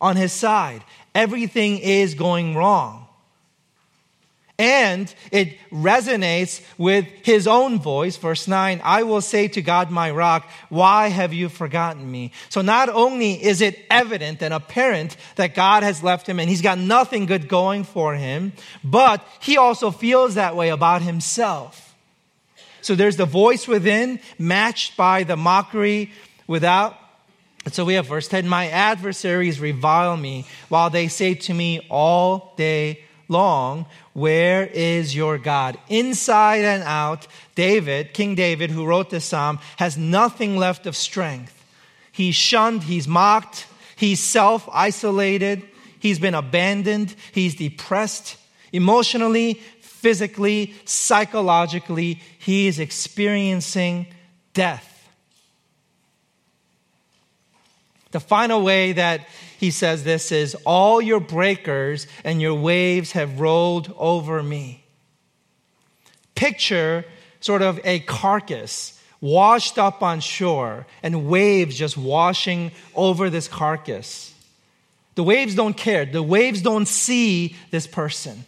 on 0.00 0.16
his 0.16 0.32
side. 0.32 0.82
Everything 1.14 1.76
is 1.80 2.14
going 2.14 2.54
wrong 2.54 3.07
and 4.58 5.14
it 5.30 5.56
resonates 5.70 6.60
with 6.76 7.06
his 7.22 7.46
own 7.46 7.78
voice. 7.78 8.16
Verse 8.16 8.48
9, 8.48 8.80
I 8.82 9.04
will 9.04 9.20
say 9.20 9.46
to 9.48 9.62
God, 9.62 9.90
my 9.90 10.10
rock, 10.10 10.50
why 10.68 11.08
have 11.08 11.32
you 11.32 11.48
forgotten 11.48 12.10
me? 12.10 12.32
So 12.48 12.60
not 12.60 12.88
only 12.88 13.42
is 13.42 13.60
it 13.60 13.78
evident 13.88 14.42
and 14.42 14.52
apparent 14.52 15.16
that 15.36 15.54
God 15.54 15.84
has 15.84 16.02
left 16.02 16.28
him 16.28 16.40
and 16.40 16.50
he's 16.50 16.62
got 16.62 16.78
nothing 16.78 17.26
good 17.26 17.46
going 17.48 17.84
for 17.84 18.14
him, 18.14 18.52
but 18.82 19.24
he 19.40 19.56
also 19.56 19.92
feels 19.92 20.34
that 20.34 20.56
way 20.56 20.70
about 20.70 21.02
himself. 21.02 21.94
So 22.80 22.96
there's 22.96 23.16
the 23.16 23.26
voice 23.26 23.68
within 23.68 24.18
matched 24.38 24.96
by 24.96 25.22
the 25.22 25.36
mockery 25.36 26.10
without. 26.48 26.96
And 27.64 27.72
so 27.72 27.84
we 27.84 27.94
have 27.94 28.06
verse 28.06 28.26
10 28.26 28.48
My 28.48 28.68
adversaries 28.68 29.60
revile 29.60 30.16
me 30.16 30.46
while 30.68 30.90
they 30.90 31.06
say 31.06 31.34
to 31.34 31.54
me 31.54 31.86
all 31.90 32.54
day 32.56 33.04
long, 33.28 33.86
Where 34.14 34.66
is 34.66 35.14
your 35.14 35.38
God? 35.38 35.78
Inside 35.88 36.64
and 36.64 36.82
out, 36.82 37.26
David, 37.54 38.14
King 38.14 38.34
David, 38.34 38.70
who 38.70 38.86
wrote 38.86 39.10
this 39.10 39.26
psalm, 39.26 39.58
has 39.76 39.96
nothing 39.96 40.56
left 40.56 40.86
of 40.86 40.96
strength. 40.96 41.54
He's 42.10 42.34
shunned, 42.34 42.82
he's 42.82 43.06
mocked, 43.06 43.66
he's 43.94 44.20
self 44.20 44.68
isolated, 44.72 45.62
he's 46.00 46.18
been 46.18 46.34
abandoned, 46.34 47.14
he's 47.32 47.54
depressed. 47.54 48.36
Emotionally, 48.72 49.54
physically, 49.80 50.74
psychologically, 50.84 52.20
he 52.38 52.66
is 52.66 52.78
experiencing 52.78 54.06
death. 54.52 54.97
The 58.10 58.20
final 58.20 58.62
way 58.62 58.92
that 58.92 59.26
he 59.58 59.70
says 59.70 60.04
this 60.04 60.32
is 60.32 60.54
all 60.64 61.02
your 61.02 61.20
breakers 61.20 62.06
and 62.24 62.40
your 62.40 62.54
waves 62.54 63.12
have 63.12 63.40
rolled 63.40 63.94
over 63.98 64.42
me. 64.42 64.84
Picture 66.34 67.04
sort 67.40 67.62
of 67.62 67.80
a 67.84 68.00
carcass 68.00 69.00
washed 69.20 69.78
up 69.78 70.02
on 70.02 70.20
shore 70.20 70.86
and 71.02 71.28
waves 71.28 71.76
just 71.76 71.96
washing 71.96 72.70
over 72.94 73.30
this 73.30 73.48
carcass. 73.48 74.32
The 75.16 75.24
waves 75.24 75.54
don't 75.56 75.76
care. 75.76 76.06
The 76.06 76.22
waves 76.22 76.62
don't 76.62 76.86
see 76.86 77.56
this 77.70 77.86
person. 77.86 78.44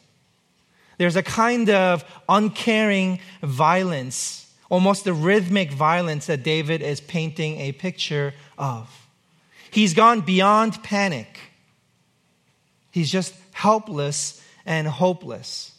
There's 0.98 1.16
a 1.16 1.22
kind 1.22 1.68
of 1.70 2.04
uncaring 2.28 3.20
violence, 3.42 4.52
almost 4.68 5.04
the 5.04 5.12
rhythmic 5.12 5.72
violence 5.72 6.26
that 6.26 6.44
David 6.44 6.82
is 6.82 7.00
painting 7.00 7.58
a 7.58 7.72
picture 7.72 8.34
of. 8.56 8.99
He's 9.70 9.94
gone 9.94 10.20
beyond 10.20 10.82
panic. 10.82 11.38
He's 12.90 13.10
just 13.10 13.34
helpless 13.52 14.42
and 14.66 14.86
hopeless. 14.86 15.72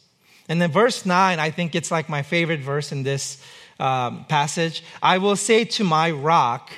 And 0.48 0.62
then 0.62 0.72
verse 0.72 1.06
9, 1.06 1.40
I 1.40 1.50
think 1.52 1.76
it's 1.76 1.92
like 1.92 2.10
my 2.10 2.24
favorite 2.24 2.62
verse 2.62 2.92
in 2.92 3.04
this 3.04 3.42
um, 3.80 4.26
passage. 4.26 4.84
I 5.02 5.18
will 5.18 5.36
say 5.36 5.66
to 5.66 5.84
my 5.84 6.12
rock, 6.12 6.72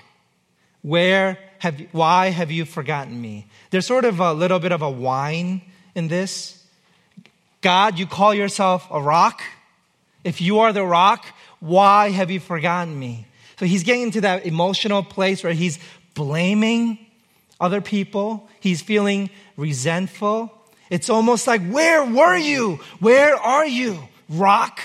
where 0.82 1.40
have, 1.60 1.80
why 1.92 2.30
have 2.30 2.52
you 2.52 2.66
forgotten 2.66 3.20
me? 3.20 3.48
There's 3.70 3.86
sort 3.86 4.06
of 4.06 4.20
a 4.20 4.34
little 4.34 4.60
bit 4.60 4.72
of 4.72 4.82
a 4.82 4.90
whine 4.90 5.62
in 5.96 6.08
this. 6.08 6.62
God, 7.62 7.98
you 7.98 8.06
call 8.06 8.34
yourself 8.34 8.86
a 8.92 9.02
rock. 9.02 9.42
If 10.24 10.42
you 10.42 10.60
are 10.60 10.74
the 10.74 10.86
rock, 10.86 11.26
why 11.60 12.10
have 12.10 12.30
you 12.30 12.40
forgotten 12.40 12.98
me? 12.98 13.28
So 13.60 13.66
he's 13.66 13.84
getting 13.84 14.04
into 14.04 14.22
that 14.22 14.46
emotional 14.46 15.04
place 15.04 15.44
where 15.44 15.54
he's 15.54 15.80
blaming 16.14 16.98
other 17.60 17.82
people. 17.82 18.50
He's 18.60 18.82
feeling 18.82 19.30
resentful. 19.58 20.52
It's 20.90 21.10
almost 21.10 21.48
like, 21.48 21.66
Where 21.68 22.04
were 22.06 22.38
you? 22.38 22.80
Where 23.00 23.36
are 23.36 23.66
you? 23.66 24.00
Rock. 24.30 24.80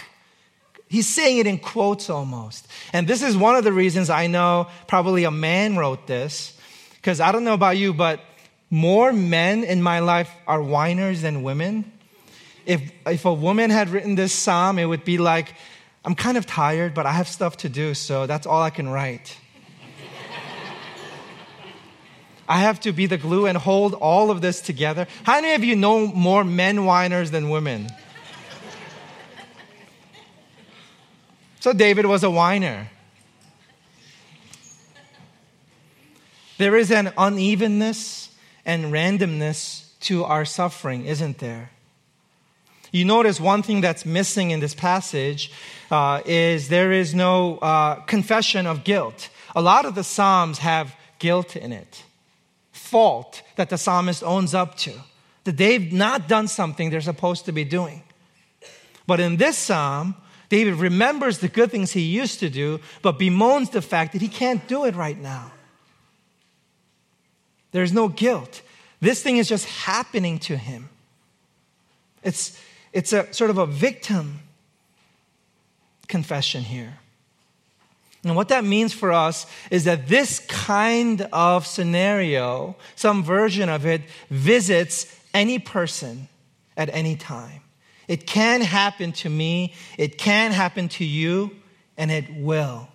He's 0.89 1.07
saying 1.07 1.39
it 1.39 1.47
in 1.47 1.59
quotes 1.59 2.09
almost. 2.09 2.67
And 2.93 3.07
this 3.07 3.23
is 3.23 3.37
one 3.37 3.57
of 3.57 3.65
the 3.65 3.73
reasons 3.73 4.09
I 4.09 4.27
know 4.27 4.69
probably 4.87 5.25
a 5.25 5.31
man 5.31 5.77
wrote 5.77 6.07
this. 6.07 6.59
Because 6.95 7.21
I 7.21 7.31
don't 7.31 7.45
know 7.45 7.55
about 7.55 7.77
you, 7.77 7.93
but 7.93 8.21
more 8.71 9.13
men 9.13 9.65
in 9.65 9.83
my 9.83 10.01
life 10.01 10.31
are 10.47 10.63
whiners 10.63 11.23
than 11.23 11.43
women. 11.43 11.91
If, 12.67 12.91
if 13.07 13.25
a 13.25 13.33
woman 13.33 13.71
had 13.71 13.91
written 13.91 14.15
this 14.15 14.33
psalm, 14.33 14.79
it 14.79 14.85
would 14.85 15.05
be 15.05 15.19
like, 15.19 15.55
I'm 16.05 16.15
kind 16.15 16.37
of 16.37 16.47
tired, 16.47 16.95
but 16.95 17.07
I 17.07 17.13
have 17.13 17.29
stuff 17.29 17.59
to 17.59 17.69
do, 17.69 17.95
so 17.95 18.27
that's 18.27 18.47
all 18.47 18.63
I 18.63 18.71
can 18.71 18.89
write. 18.89 19.37
I 22.49 22.61
have 22.61 22.81
to 22.81 22.93
be 22.93 23.05
the 23.05 23.19
glue 23.19 23.45
and 23.45 23.59
hold 23.59 23.93
all 23.95 24.31
of 24.31 24.41
this 24.41 24.63
together. 24.63 25.07
How 25.25 25.35
many 25.41 25.53
of 25.53 25.63
you 25.63 25.77
know 25.77 26.07
more 26.07 26.45
men 26.45 26.87
whiners 26.87 27.31
than 27.31 27.51
women? 27.51 27.91
So 31.61 31.75
David 31.75 32.07
was 32.07 32.25
a 32.25 32.31
whiner. 32.31 32.91
There 36.57 36.75
is 36.75 36.91
an 36.91 37.13
unevenness 37.19 38.31
and 38.65 38.87
randomness 38.87 39.91
to 40.01 40.25
our 40.25 40.45
suffering, 40.45 41.05
isn't 41.05 41.39
there? 41.39 41.71
You 42.91 43.05
notice 43.05 43.39
one 43.39 43.63
thing 43.63 43.83
that's 43.83 44.07
missing 44.07 44.51
in 44.51 44.61
this 44.61 44.75
passage 44.75 45.53
uh, 45.91 46.23
is 46.25 46.69
there 46.69 46.93
is 46.93 47.15
no 47.15 47.59
uh, 47.59 47.97
confession 48.07 48.67
of 48.67 48.85
guilt. 48.85 49.29
A 49.55 49.61
lot 49.61 49.85
of 49.85 49.95
the 49.95 50.03
Psalms 50.03 50.59
have 50.59 50.97
guilt 51.19 51.55
in 51.55 51.73
it 51.73 52.05
fault 52.91 53.43
that 53.57 53.69
the 53.69 53.79
psalmist 53.79 54.23
owns 54.23 54.55
up 54.55 54.77
to. 54.77 54.93
that 55.45 55.57
they've 55.57 55.93
not 55.93 56.29
done 56.29 56.47
something 56.47 56.91
they're 56.91 57.01
supposed 57.01 57.47
to 57.47 57.53
be 57.53 57.65
doing. 57.65 58.03
But 59.07 59.19
in 59.19 59.39
this 59.39 59.57
psalm, 59.57 60.15
David 60.51 60.75
remembers 60.75 61.39
the 61.39 61.49
good 61.49 61.71
things 61.71 61.93
he 61.93 62.03
used 62.03 62.41
to 62.41 62.51
do, 62.51 62.81
but 63.01 63.19
bemoans 63.19 63.71
the 63.71 63.81
fact 63.81 64.13
that 64.13 64.21
he 64.21 64.29
can't 64.29 64.67
do 64.69 64.85
it 64.85 64.95
right 64.95 65.19
now. 65.19 65.53
There's 67.73 67.93
no 67.93 68.09
guilt. 68.09 68.61
This 69.01 69.23
thing 69.23 69.39
is 69.39 69.49
just 69.49 69.67
happening 69.67 70.39
to 70.41 70.57
him. 70.57 70.91
It's, 72.23 72.61
it's 72.93 73.13
a 73.13 73.33
sort 73.33 73.51
of 73.51 73.57
a 73.57 73.67
victim 73.67 74.41
confession 76.09 76.63
here. 76.63 76.99
And 78.29 78.37
what 78.37 78.49
that 78.49 78.65
means 78.65 78.93
for 78.93 79.13
us 79.13 79.47
is 79.71 79.85
that 79.85 80.07
this 80.07 80.41
kind 80.41 81.23
of 81.33 81.67
scenario, 81.67 82.77
some 82.95 83.25
version 83.25 83.69
of 83.69 83.87
it, 83.87 84.03
visits 84.29 85.15
any 85.33 85.59
person 85.59 86.29
at 86.77 86.91
any 86.93 87.17
time. 87.17 87.63
It 88.07 88.27
can 88.27 88.61
happen 88.61 89.13
to 89.13 89.31
me, 89.31 89.75
it 89.97 90.19
can 90.19 90.53
happen 90.53 90.89
to 90.91 91.05
you, 91.05 91.57
and 91.97 92.11
it 92.11 92.35
will. 92.35 92.89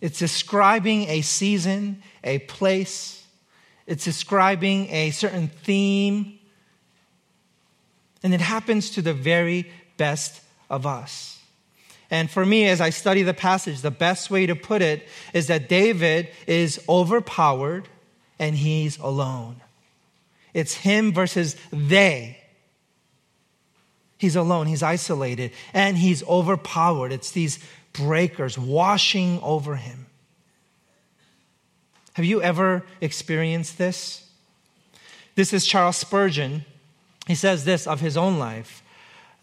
It's 0.00 0.18
describing 0.18 1.08
a 1.08 1.22
season, 1.22 2.02
a 2.22 2.40
place, 2.40 3.24
it's 3.86 4.04
describing 4.04 4.90
a 4.90 5.10
certain 5.10 5.48
theme, 5.48 6.38
and 8.22 8.34
it 8.34 8.40
happens 8.40 8.90
to 8.90 9.02
the 9.02 9.14
very 9.14 9.70
best 9.96 10.40
of 10.68 10.86
us. 10.86 11.33
And 12.10 12.30
for 12.30 12.44
me, 12.44 12.66
as 12.66 12.80
I 12.80 12.90
study 12.90 13.22
the 13.22 13.34
passage, 13.34 13.80
the 13.80 13.90
best 13.90 14.30
way 14.30 14.46
to 14.46 14.54
put 14.54 14.82
it 14.82 15.08
is 15.32 15.46
that 15.46 15.68
David 15.68 16.28
is 16.46 16.80
overpowered 16.88 17.88
and 18.38 18.56
he's 18.56 18.98
alone. 18.98 19.60
It's 20.52 20.74
him 20.74 21.12
versus 21.12 21.56
they. 21.72 22.38
He's 24.18 24.36
alone, 24.36 24.66
he's 24.66 24.82
isolated, 24.82 25.50
and 25.72 25.98
he's 25.98 26.22
overpowered. 26.24 27.12
It's 27.12 27.32
these 27.32 27.58
breakers 27.92 28.56
washing 28.56 29.40
over 29.42 29.76
him. 29.76 30.06
Have 32.14 32.24
you 32.24 32.40
ever 32.40 32.84
experienced 33.00 33.76
this? 33.76 34.24
This 35.34 35.52
is 35.52 35.66
Charles 35.66 35.96
Spurgeon. 35.96 36.64
He 37.26 37.34
says 37.34 37.64
this 37.64 37.86
of 37.86 38.00
his 38.00 38.16
own 38.16 38.38
life 38.38 38.83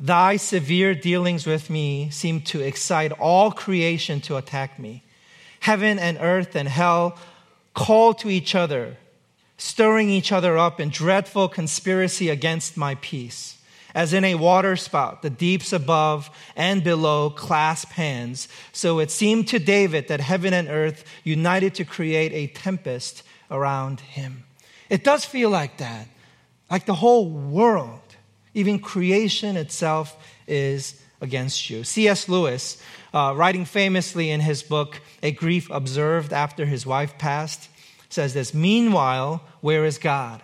Thy 0.01 0.37
severe 0.37 0.95
dealings 0.95 1.45
with 1.45 1.69
me 1.69 2.09
seem 2.09 2.41
to 2.41 2.59
excite 2.59 3.11
all 3.11 3.51
creation 3.51 4.19
to 4.21 4.35
attack 4.35 4.79
me. 4.79 5.03
Heaven 5.59 5.99
and 5.99 6.17
earth 6.19 6.55
and 6.55 6.67
hell 6.67 7.19
call 7.75 8.15
to 8.15 8.27
each 8.27 8.55
other, 8.55 8.97
stirring 9.57 10.09
each 10.09 10.31
other 10.31 10.57
up 10.57 10.79
in 10.79 10.89
dreadful 10.89 11.47
conspiracy 11.47 12.29
against 12.29 12.75
my 12.75 12.95
peace. 12.95 13.59
As 13.93 14.11
in 14.11 14.23
a 14.23 14.35
waterspout, 14.35 15.21
the 15.21 15.29
deeps 15.29 15.71
above 15.71 16.31
and 16.55 16.83
below 16.83 17.29
clasp 17.29 17.89
hands. 17.89 18.47
So 18.71 18.97
it 18.97 19.11
seemed 19.11 19.49
to 19.49 19.59
David 19.59 20.07
that 20.07 20.19
heaven 20.19 20.51
and 20.51 20.67
earth 20.67 21.03
united 21.23 21.75
to 21.75 21.85
create 21.85 22.31
a 22.33 22.51
tempest 22.51 23.21
around 23.51 23.99
him. 23.99 24.45
It 24.89 25.03
does 25.03 25.25
feel 25.25 25.51
like 25.51 25.77
that, 25.77 26.07
like 26.71 26.87
the 26.87 26.95
whole 26.95 27.29
world 27.29 28.10
even 28.53 28.79
creation 28.79 29.57
itself 29.57 30.17
is 30.47 31.01
against 31.21 31.69
you. 31.69 31.83
C.S. 31.83 32.27
Lewis, 32.27 32.81
uh, 33.13 33.33
writing 33.35 33.65
famously 33.65 34.29
in 34.29 34.41
his 34.41 34.63
book, 34.63 35.01
A 35.21 35.31
Grief 35.31 35.69
Observed 35.69 36.33
After 36.33 36.65
His 36.65 36.85
Wife 36.85 37.17
Passed, 37.17 37.69
says 38.09 38.33
this 38.33 38.53
Meanwhile, 38.53 39.43
where 39.61 39.85
is 39.85 39.97
God? 39.97 40.41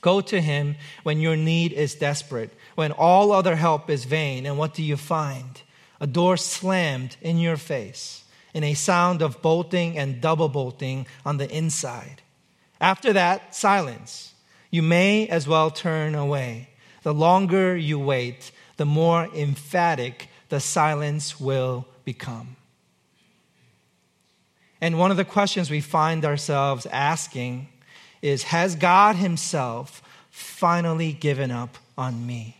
Go 0.00 0.20
to 0.22 0.40
him 0.40 0.76
when 1.02 1.20
your 1.20 1.36
need 1.36 1.72
is 1.72 1.94
desperate, 1.94 2.50
when 2.74 2.92
all 2.92 3.32
other 3.32 3.56
help 3.56 3.90
is 3.90 4.04
vain. 4.04 4.46
And 4.46 4.56
what 4.56 4.74
do 4.74 4.82
you 4.82 4.96
find? 4.96 5.60
A 6.00 6.06
door 6.06 6.36
slammed 6.38 7.16
in 7.20 7.38
your 7.38 7.58
face, 7.58 8.24
in 8.54 8.64
a 8.64 8.74
sound 8.74 9.20
of 9.20 9.42
bolting 9.42 9.98
and 9.98 10.20
double 10.20 10.48
bolting 10.48 11.06
on 11.26 11.36
the 11.36 11.50
inside. 11.50 12.22
After 12.80 13.12
that, 13.12 13.54
silence. 13.54 14.32
You 14.70 14.82
may 14.82 15.28
as 15.28 15.46
well 15.46 15.70
turn 15.70 16.14
away. 16.14 16.69
The 17.02 17.14
longer 17.14 17.76
you 17.76 17.98
wait, 17.98 18.52
the 18.76 18.84
more 18.84 19.28
emphatic 19.34 20.28
the 20.48 20.60
silence 20.60 21.40
will 21.40 21.86
become. 22.04 22.56
And 24.80 24.98
one 24.98 25.10
of 25.10 25.16
the 25.16 25.24
questions 25.24 25.70
we 25.70 25.80
find 25.80 26.24
ourselves 26.24 26.86
asking 26.86 27.68
is 28.22 28.44
Has 28.44 28.74
God 28.74 29.16
Himself 29.16 30.02
finally 30.30 31.12
given 31.12 31.50
up 31.50 31.76
on 31.98 32.26
me? 32.26 32.56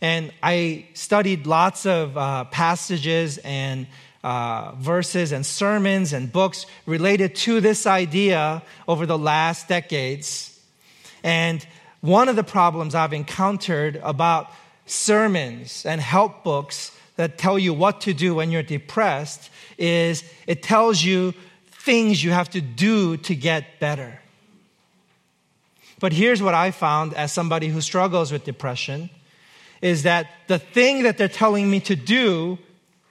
And 0.00 0.32
I 0.42 0.86
studied 0.94 1.46
lots 1.46 1.84
of 1.84 2.16
uh, 2.16 2.44
passages 2.44 3.36
and 3.38 3.86
uh, 4.22 4.72
verses 4.76 5.32
and 5.32 5.44
sermons 5.44 6.12
and 6.12 6.32
books 6.32 6.66
related 6.86 7.34
to 7.34 7.60
this 7.60 7.86
idea 7.86 8.62
over 8.86 9.06
the 9.06 9.18
last 9.18 9.68
decades. 9.68 10.58
And 11.22 11.66
one 12.00 12.28
of 12.28 12.36
the 12.36 12.44
problems 12.44 12.94
I've 12.94 13.12
encountered 13.12 13.96
about 14.02 14.50
sermons 14.86 15.86
and 15.86 16.00
help 16.00 16.44
books 16.44 16.96
that 17.16 17.38
tell 17.38 17.58
you 17.58 17.74
what 17.74 18.00
to 18.02 18.14
do 18.14 18.34
when 18.34 18.50
you're 18.50 18.62
depressed 18.62 19.50
is 19.78 20.24
it 20.46 20.62
tells 20.62 21.02
you 21.02 21.34
things 21.70 22.22
you 22.22 22.30
have 22.30 22.50
to 22.50 22.60
do 22.60 23.16
to 23.18 23.34
get 23.34 23.80
better. 23.80 24.20
But 25.98 26.12
here's 26.12 26.42
what 26.42 26.54
I 26.54 26.70
found 26.70 27.14
as 27.14 27.32
somebody 27.32 27.68
who 27.68 27.80
struggles 27.80 28.32
with 28.32 28.44
depression 28.44 29.10
is 29.82 30.02
that 30.02 30.28
the 30.46 30.58
thing 30.58 31.02
that 31.04 31.18
they're 31.18 31.28
telling 31.28 31.70
me 31.70 31.80
to 31.80 31.96
do 31.96 32.58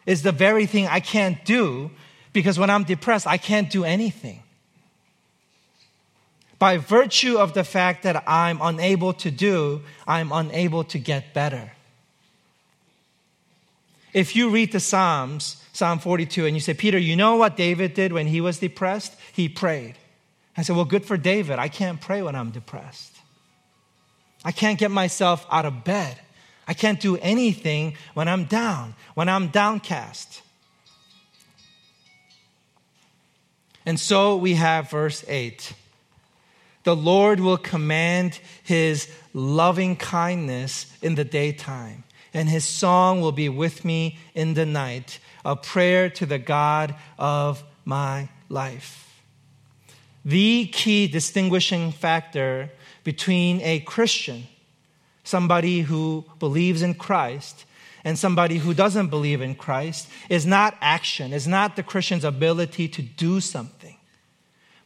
is 0.10 0.24
the 0.24 0.32
very 0.32 0.66
thing 0.66 0.88
I 0.88 1.02
can't 1.02 1.46
do 1.46 1.92
because 2.34 2.58
when 2.58 2.72
I'm 2.72 2.84
depressed, 2.84 3.28
I 3.28 3.38
can't 3.38 3.70
do 3.70 3.84
anything. 3.84 4.42
By 6.58 6.78
virtue 6.78 7.38
of 7.38 7.54
the 7.54 7.64
fact 7.64 8.02
that 8.02 8.24
I'm 8.28 8.60
unable 8.60 9.14
to 9.14 9.30
do, 9.30 9.84
I'm 10.08 10.32
unable 10.32 10.84
to 10.86 10.98
get 10.98 11.36
better. 11.36 11.74
If 14.12 14.36
you 14.36 14.50
read 14.50 14.72
the 14.72 14.80
Psalms, 14.80 15.64
Psalm 15.74 16.00
42, 16.00 16.48
and 16.48 16.56
you 16.56 16.60
say, 16.60 16.74
Peter, 16.74 16.98
you 16.98 17.16
know 17.16 17.36
what 17.36 17.56
David 17.56 17.94
did 17.94 18.12
when 18.12 18.26
he 18.26 18.42
was 18.42 18.58
depressed? 18.58 19.16
He 19.32 19.48
prayed. 19.48 19.94
I 20.58 20.64
said, 20.64 20.76
Well, 20.76 20.86
good 20.86 21.06
for 21.06 21.18
David. 21.18 21.60
I 21.60 21.68
can't 21.68 22.02
pray 22.02 22.24
when 22.24 22.36
I'm 22.36 22.50
depressed. 22.50 23.16
I 24.44 24.52
can't 24.52 24.80
get 24.80 24.90
myself 24.90 25.46
out 25.52 25.68
of 25.68 25.84
bed. 25.84 26.20
I 26.70 26.76
can't 26.76 27.00
do 27.00 27.18
anything 27.18 27.96
when 28.14 28.28
I'm 28.28 28.44
down, 28.44 28.94
when 29.16 29.28
I'm 29.28 29.48
downcast. 29.48 30.44
And 33.88 34.00
so 34.00 34.36
we 34.36 34.54
have 34.54 34.92
verse 34.92 35.26
8. 35.28 35.74
The 36.84 36.96
Lord 36.96 37.40
will 37.40 37.58
command 37.58 38.40
his 38.62 39.10
loving 39.34 39.96
kindness 39.96 40.96
in 41.02 41.16
the 41.16 41.26
daytime, 41.26 42.04
and 42.36 42.48
his 42.48 42.66
song 42.66 43.20
will 43.20 43.32
be 43.32 43.50
with 43.50 43.84
me 43.84 44.20
in 44.36 44.54
the 44.54 44.68
night, 44.68 45.18
a 45.44 45.56
prayer 45.56 46.08
to 46.12 46.28
the 46.28 46.38
God 46.38 46.94
of 47.18 47.64
my 47.84 48.30
life. 48.48 49.20
The 50.24 50.68
key 50.68 51.08
distinguishing 51.08 51.92
factor 51.92 52.70
between 53.04 53.60
a 53.62 53.80
Christian 53.80 54.46
somebody 55.30 55.82
who 55.82 56.26
believes 56.40 56.82
in 56.82 56.96
Christ 56.96 57.66
and 58.04 58.18
somebody 58.18 58.58
who 58.58 58.74
doesn't 58.74 59.10
believe 59.10 59.42
in 59.42 59.56
Christ 59.56 60.10
is 60.30 60.46
not 60.46 60.76
action, 60.82 61.34
is 61.34 61.48
not 61.48 61.76
the 61.76 61.84
Christian's 61.84 62.24
ability 62.24 62.88
to 62.88 63.02
do 63.02 63.40
something, 63.40 63.98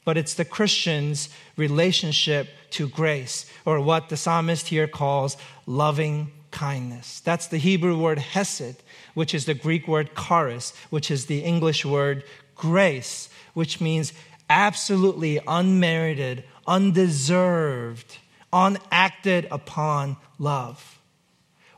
but 0.04 0.18
it's 0.18 0.34
the 0.34 0.46
Christian's 0.46 1.30
relationship 1.56 2.50
to 2.72 2.90
grace, 2.90 3.50
or 3.66 3.80
what 3.80 4.10
the 4.10 4.18
psalmist 4.18 4.68
here 4.68 4.88
calls 4.88 5.38
loving 5.66 6.32
kindness. 6.52 7.20
That's 7.22 7.48
the 7.48 7.58
Hebrew 7.58 7.98
word 7.98 8.20
hesed, 8.20 8.84
which 9.14 9.34
is 9.34 9.46
the 9.46 9.54
Greek 9.54 9.88
word 9.88 10.10
charis, 10.16 10.74
which 10.90 11.10
is 11.10 11.28
the 11.28 11.40
English 11.40 11.86
word 11.86 12.24
grace, 12.56 13.30
which 13.54 13.80
means 13.80 14.12
absolutely 14.50 15.40
unmerited, 15.48 16.44
undeserved 16.68 18.18
unacted 18.54 19.48
upon 19.52 20.16
love. 20.40 21.00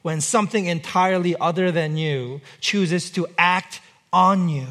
When 0.02 0.22
something 0.22 0.66
entirely 0.66 1.36
other 1.36 1.72
than 1.72 1.98
you 1.98 2.42
chooses 2.60 3.10
to 3.12 3.28
act 3.38 3.82
on 4.14 4.50
you. 4.50 4.68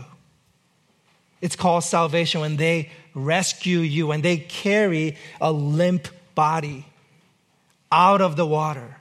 It's 1.40 1.56
called 1.56 1.84
salvation 1.84 2.40
when 2.40 2.56
they 2.56 2.90
rescue 3.14 3.80
you, 3.80 4.06
when 4.06 4.22
they 4.22 4.36
carry 4.36 5.16
a 5.40 5.50
limp 5.50 6.08
body 6.34 6.86
out 7.90 8.20
of 8.20 8.36
the 8.36 8.46
water. 8.46 8.96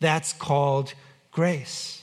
That's 0.00 0.32
called 0.32 0.94
grace. 1.32 2.02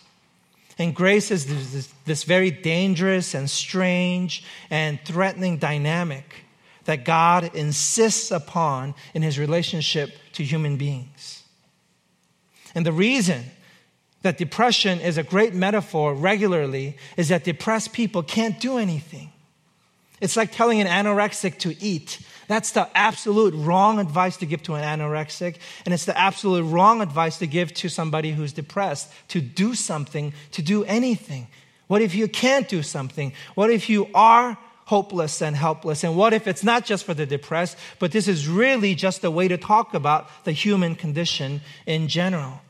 And 0.77 0.95
grace 0.95 1.31
is 1.31 1.45
this, 1.45 1.93
this, 2.05 2.23
very 2.23 2.49
dangerous 2.49 3.35
and 3.35 3.49
strange 3.49 4.43
and 4.69 4.99
threatening 5.05 5.57
dynamic 5.57 6.40
that 6.85 7.05
God 7.05 7.55
insists 7.55 8.31
upon 8.31 8.95
in 9.13 9.21
his 9.21 9.37
relationship 9.37 10.11
to 10.33 10.43
human 10.43 10.77
beings. 10.77 11.43
And 12.73 12.85
the 12.85 12.93
reason 12.93 13.43
that 14.21 14.37
depression 14.37 14.99
is 14.99 15.17
a 15.17 15.23
great 15.23 15.53
metaphor 15.53 16.13
regularly 16.13 16.97
is 17.17 17.29
that 17.29 17.43
depressed 17.43 17.93
people 17.93 18.23
can't 18.23 18.59
do 18.59 18.77
anything. 18.77 19.31
It's 20.19 20.37
like 20.37 20.51
telling 20.51 20.79
an 20.79 20.87
anorexic 20.87 21.57
to 21.59 21.75
eat. 21.83 22.19
That's 22.47 22.71
the 22.71 22.87
absolute 22.95 23.55
wrong 23.55 23.99
advice 23.99 24.37
to 24.37 24.45
give 24.45 24.61
to 24.63 24.75
an 24.75 24.83
anorexic, 24.83 25.57
and 25.85 25.93
it's 25.93 26.05
the 26.05 26.17
absolute 26.17 26.63
wrong 26.63 27.01
advice 27.01 27.37
to 27.39 27.47
give 27.47 27.73
to 27.75 27.89
somebody 27.89 28.31
who's 28.31 28.53
depressed 28.53 29.11
to 29.29 29.41
do 29.41 29.73
something, 29.73 30.33
to 30.51 30.61
do 30.61 30.83
anything. 30.83 31.47
What 31.87 32.01
if 32.01 32.13
you 32.13 32.27
can't 32.27 32.67
do 32.67 32.83
something? 32.83 33.33
What 33.55 33.71
if 33.71 33.89
you 33.89 34.09
are 34.13 34.57
hopeless 34.91 35.41
and 35.41 35.55
helpless? 35.55 36.03
And 36.03 36.17
what 36.17 36.33
if 36.33 36.47
it's 36.47 36.65
not 36.65 36.83
just 36.83 37.05
for 37.05 37.13
the 37.13 37.25
depressed, 37.25 37.77
but 37.97 38.11
this 38.11 38.27
is 38.27 38.45
really 38.45 38.93
just 38.93 39.23
a 39.23 39.31
way 39.31 39.47
to 39.47 39.57
talk 39.57 39.93
about 39.93 40.27
the 40.43 40.51
human 40.51 40.95
condition 40.95 41.61
in 41.85 42.09
general? 42.09 42.61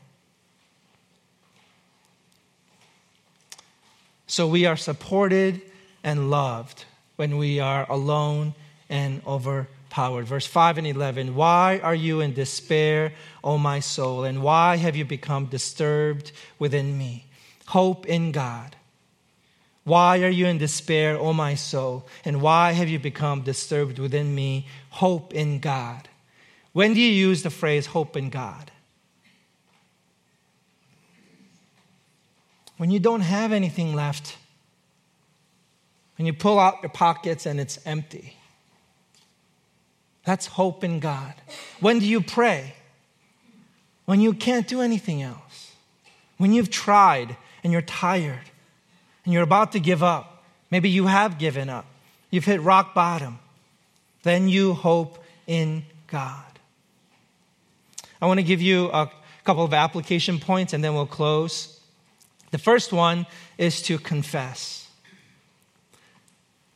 So 4.28 4.46
we 4.46 4.66
are 4.66 4.76
supported 4.76 5.62
and 6.04 6.30
loved 6.30 6.84
when 7.16 7.38
we 7.38 7.58
are 7.58 7.90
alone 7.90 8.54
and 8.88 9.20
overpowered. 9.26 10.26
Verse 10.26 10.46
5 10.46 10.78
and 10.78 10.86
11 10.86 11.34
Why 11.34 11.80
are 11.82 11.94
you 12.06 12.20
in 12.20 12.34
despair, 12.34 13.14
O 13.42 13.58
my 13.58 13.80
soul? 13.80 14.22
And 14.22 14.44
why 14.44 14.76
have 14.76 14.94
you 14.94 15.04
become 15.04 15.46
disturbed 15.46 16.30
within 16.60 16.96
me? 16.96 17.26
Hope 17.66 18.06
in 18.06 18.30
God. 18.30 18.76
Why 19.84 20.22
are 20.22 20.28
you 20.28 20.46
in 20.46 20.58
despair, 20.58 21.18
O 21.18 21.32
my 21.32 21.54
soul? 21.54 22.06
And 22.24 22.40
why 22.40 22.72
have 22.72 22.88
you 22.88 22.98
become 22.98 23.42
disturbed 23.42 23.98
within 23.98 24.34
me? 24.34 24.66
Hope 24.90 25.34
in 25.34 25.58
God. 25.58 26.08
When 26.72 26.94
do 26.94 27.00
you 27.00 27.10
use 27.10 27.42
the 27.42 27.50
phrase 27.50 27.86
hope 27.86 28.16
in 28.16 28.30
God? 28.30 28.70
When 32.76 32.90
you 32.90 33.00
don't 33.00 33.20
have 33.20 33.52
anything 33.52 33.94
left 33.94 34.36
and 36.16 36.26
you 36.26 36.32
pull 36.32 36.58
out 36.58 36.82
your 36.82 36.90
pockets 36.90 37.46
and 37.46 37.58
it's 37.60 37.78
empty. 37.84 38.36
That's 40.24 40.46
hope 40.46 40.84
in 40.84 41.00
God. 41.00 41.34
When 41.80 41.98
do 41.98 42.06
you 42.06 42.20
pray? 42.20 42.74
When 44.04 44.20
you 44.20 44.32
can't 44.32 44.68
do 44.68 44.80
anything 44.80 45.22
else. 45.22 45.72
When 46.38 46.52
you've 46.52 46.70
tried 46.70 47.36
and 47.64 47.72
you're 47.72 47.82
tired 47.82 48.51
and 49.24 49.32
you're 49.32 49.42
about 49.42 49.72
to 49.72 49.80
give 49.80 50.02
up. 50.02 50.44
Maybe 50.70 50.88
you 50.88 51.06
have 51.06 51.38
given 51.38 51.68
up. 51.68 51.86
You've 52.30 52.44
hit 52.44 52.60
rock 52.62 52.94
bottom. 52.94 53.38
Then 54.22 54.48
you 54.48 54.74
hope 54.74 55.22
in 55.46 55.84
God. 56.06 56.44
I 58.20 58.26
want 58.26 58.38
to 58.38 58.44
give 58.44 58.62
you 58.62 58.90
a 58.92 59.10
couple 59.44 59.64
of 59.64 59.74
application 59.74 60.38
points 60.38 60.72
and 60.72 60.82
then 60.82 60.94
we'll 60.94 61.06
close. 61.06 61.80
The 62.52 62.58
first 62.58 62.92
one 62.92 63.26
is 63.58 63.82
to 63.82 63.98
confess. 63.98 64.88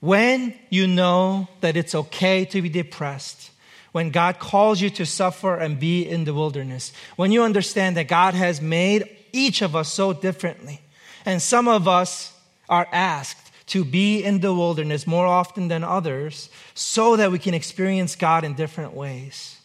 When 0.00 0.54
you 0.68 0.86
know 0.86 1.48
that 1.60 1.76
it's 1.76 1.94
okay 1.94 2.44
to 2.46 2.62
be 2.62 2.68
depressed, 2.68 3.50
when 3.92 4.10
God 4.10 4.38
calls 4.38 4.80
you 4.80 4.90
to 4.90 5.06
suffer 5.06 5.56
and 5.56 5.80
be 5.80 6.06
in 6.06 6.24
the 6.24 6.34
wilderness, 6.34 6.92
when 7.16 7.32
you 7.32 7.42
understand 7.42 7.96
that 7.96 8.08
God 8.08 8.34
has 8.34 8.60
made 8.60 9.08
each 9.32 9.62
of 9.62 9.74
us 9.74 9.90
so 9.90 10.12
differently, 10.12 10.82
and 11.24 11.40
some 11.40 11.66
of 11.66 11.88
us 11.88 12.35
are 12.68 12.88
asked 12.92 13.52
to 13.66 13.84
be 13.84 14.22
in 14.22 14.40
the 14.40 14.54
wilderness 14.54 15.06
more 15.06 15.26
often 15.26 15.68
than 15.68 15.82
others 15.82 16.48
so 16.74 17.16
that 17.16 17.32
we 17.32 17.38
can 17.38 17.54
experience 17.54 18.14
God 18.14 18.44
in 18.44 18.54
different 18.54 18.94
ways. 18.94 19.58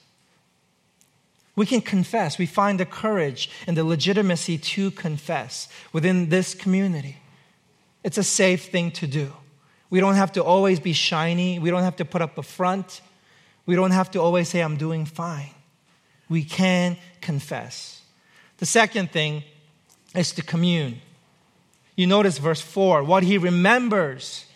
We 1.55 1.65
can 1.65 1.81
confess. 1.81 2.37
We 2.37 2.45
find 2.45 2.79
the 2.79 2.85
courage 2.85 3.49
and 3.67 3.77
the 3.77 3.83
legitimacy 3.83 4.57
to 4.57 4.89
confess 4.91 5.67
within 5.93 6.29
this 6.29 6.55
community. 6.55 7.17
It's 8.03 8.17
a 8.17 8.23
safe 8.23 8.69
thing 8.71 8.91
to 8.91 9.07
do. 9.07 9.33
We 9.89 9.99
don't 9.99 10.15
have 10.15 10.31
to 10.33 10.43
always 10.43 10.79
be 10.79 10.93
shiny. 10.93 11.59
We 11.59 11.69
don't 11.69 11.83
have 11.83 11.97
to 11.97 12.05
put 12.05 12.21
up 12.21 12.37
a 12.37 12.43
front. 12.43 13.01
We 13.65 13.75
don't 13.75 13.91
have 13.91 14.09
to 14.11 14.21
always 14.21 14.47
say, 14.47 14.61
I'm 14.61 14.77
doing 14.77 15.05
fine. 15.05 15.51
We 16.29 16.43
can 16.43 16.97
confess. 17.19 18.01
The 18.57 18.65
second 18.65 19.11
thing 19.11 19.43
is 20.15 20.31
to 20.33 20.41
commune. 20.41 21.01
You 22.01 22.07
notice 22.07 22.39
verse 22.39 22.61
4 22.61 23.03
what 23.03 23.21
he 23.21 23.37
remembers 23.37 24.47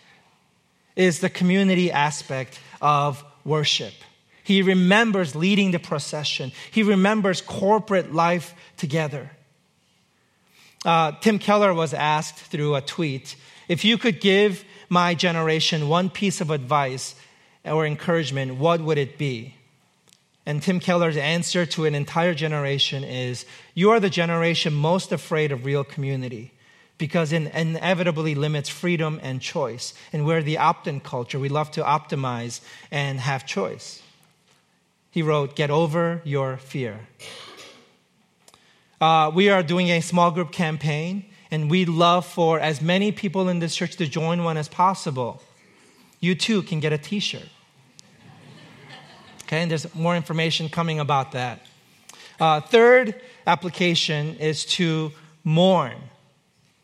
is 0.96 1.20
the 1.20 1.30
community 1.30 1.92
aspect 1.92 2.58
of 2.82 3.22
worship. 3.44 3.94
He 4.42 4.62
remembers 4.62 5.36
leading 5.36 5.70
the 5.70 5.78
procession, 5.78 6.50
he 6.72 6.82
remembers 6.82 7.40
corporate 7.40 8.12
life 8.12 8.52
together. 8.76 9.30
Uh, 10.84 11.12
Tim 11.20 11.38
Keller 11.38 11.72
was 11.72 11.94
asked 11.94 12.34
through 12.34 12.74
a 12.74 12.80
tweet 12.80 13.36
if 13.68 13.84
you 13.84 13.96
could 13.96 14.20
give 14.20 14.64
my 14.88 15.14
generation 15.14 15.88
one 15.88 16.10
piece 16.10 16.40
of 16.40 16.50
advice 16.50 17.14
or 17.64 17.86
encouragement, 17.86 18.56
what 18.56 18.80
would 18.80 18.98
it 18.98 19.18
be? 19.18 19.54
And 20.44 20.60
Tim 20.60 20.80
Keller's 20.80 21.16
answer 21.16 21.64
to 21.66 21.84
an 21.84 21.94
entire 21.94 22.34
generation 22.34 23.04
is 23.04 23.46
You 23.72 23.92
are 23.92 24.00
the 24.00 24.10
generation 24.10 24.74
most 24.74 25.12
afraid 25.12 25.52
of 25.52 25.64
real 25.64 25.84
community 25.84 26.50
because 26.98 27.32
it 27.32 27.54
inevitably 27.54 28.34
limits 28.34 28.68
freedom 28.68 29.20
and 29.22 29.40
choice. 29.40 29.94
And 30.12 30.24
we're 30.24 30.42
the 30.42 30.58
opt 30.58 30.86
in 30.86 31.00
culture. 31.00 31.38
We 31.38 31.48
love 31.48 31.70
to 31.72 31.82
optimize 31.82 32.60
and 32.90 33.20
have 33.20 33.46
choice. 33.46 34.02
He 35.10 35.22
wrote, 35.22 35.56
Get 35.56 35.70
over 35.70 36.20
your 36.24 36.56
fear. 36.56 37.00
Uh, 39.00 39.30
we 39.34 39.50
are 39.50 39.62
doing 39.62 39.88
a 39.90 40.00
small 40.00 40.30
group 40.30 40.52
campaign 40.52 41.26
and 41.50 41.70
we'd 41.70 41.88
love 41.88 42.26
for 42.26 42.58
as 42.58 42.80
many 42.80 43.12
people 43.12 43.48
in 43.48 43.58
this 43.58 43.76
church 43.76 43.96
to 43.96 44.06
join 44.06 44.42
one 44.42 44.56
as 44.56 44.68
possible. 44.68 45.42
You 46.20 46.34
too 46.34 46.62
can 46.62 46.80
get 46.80 46.92
a 46.92 46.98
t 46.98 47.20
shirt. 47.20 47.48
Okay, 49.44 49.62
and 49.62 49.70
there's 49.70 49.94
more 49.94 50.16
information 50.16 50.68
coming 50.68 50.98
about 50.98 51.32
that. 51.32 51.60
Uh, 52.40 52.60
third 52.60 53.20
application 53.46 54.34
is 54.36 54.64
to 54.64 55.12
mourn. 55.44 55.94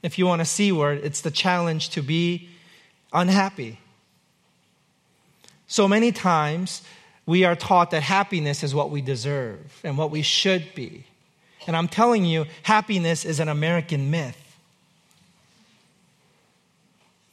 If 0.03 0.19
you 0.19 0.27
want 0.27 0.43
a 0.43 0.45
C 0.45 0.73
word, 0.73 1.01
it's 1.03 1.21
the 1.21 1.31
challenge 1.31 1.91
to 1.91 2.03
be 2.03 2.49
unhappy. 3.13 3.79
So 5.67 5.89
many 5.89 6.13
times 6.13 6.83
we 7.25 7.45
are 7.45 7.57
taught 7.57 7.93
that 7.93 8.03
happiness 8.03 8.63
is 8.63 8.75
what 8.75 8.91
we 8.91 9.01
deserve 9.01 9.81
and 9.85 9.97
what 9.97 10.11
we 10.11 10.23
should 10.23 10.75
be. 10.75 11.05
And 11.67 11.77
I'm 11.77 11.89
telling 11.89 12.25
you, 12.25 12.47
happiness 12.65 13.25
is 13.25 13.39
an 13.39 13.49
American 13.49 14.11
myth. 14.11 14.37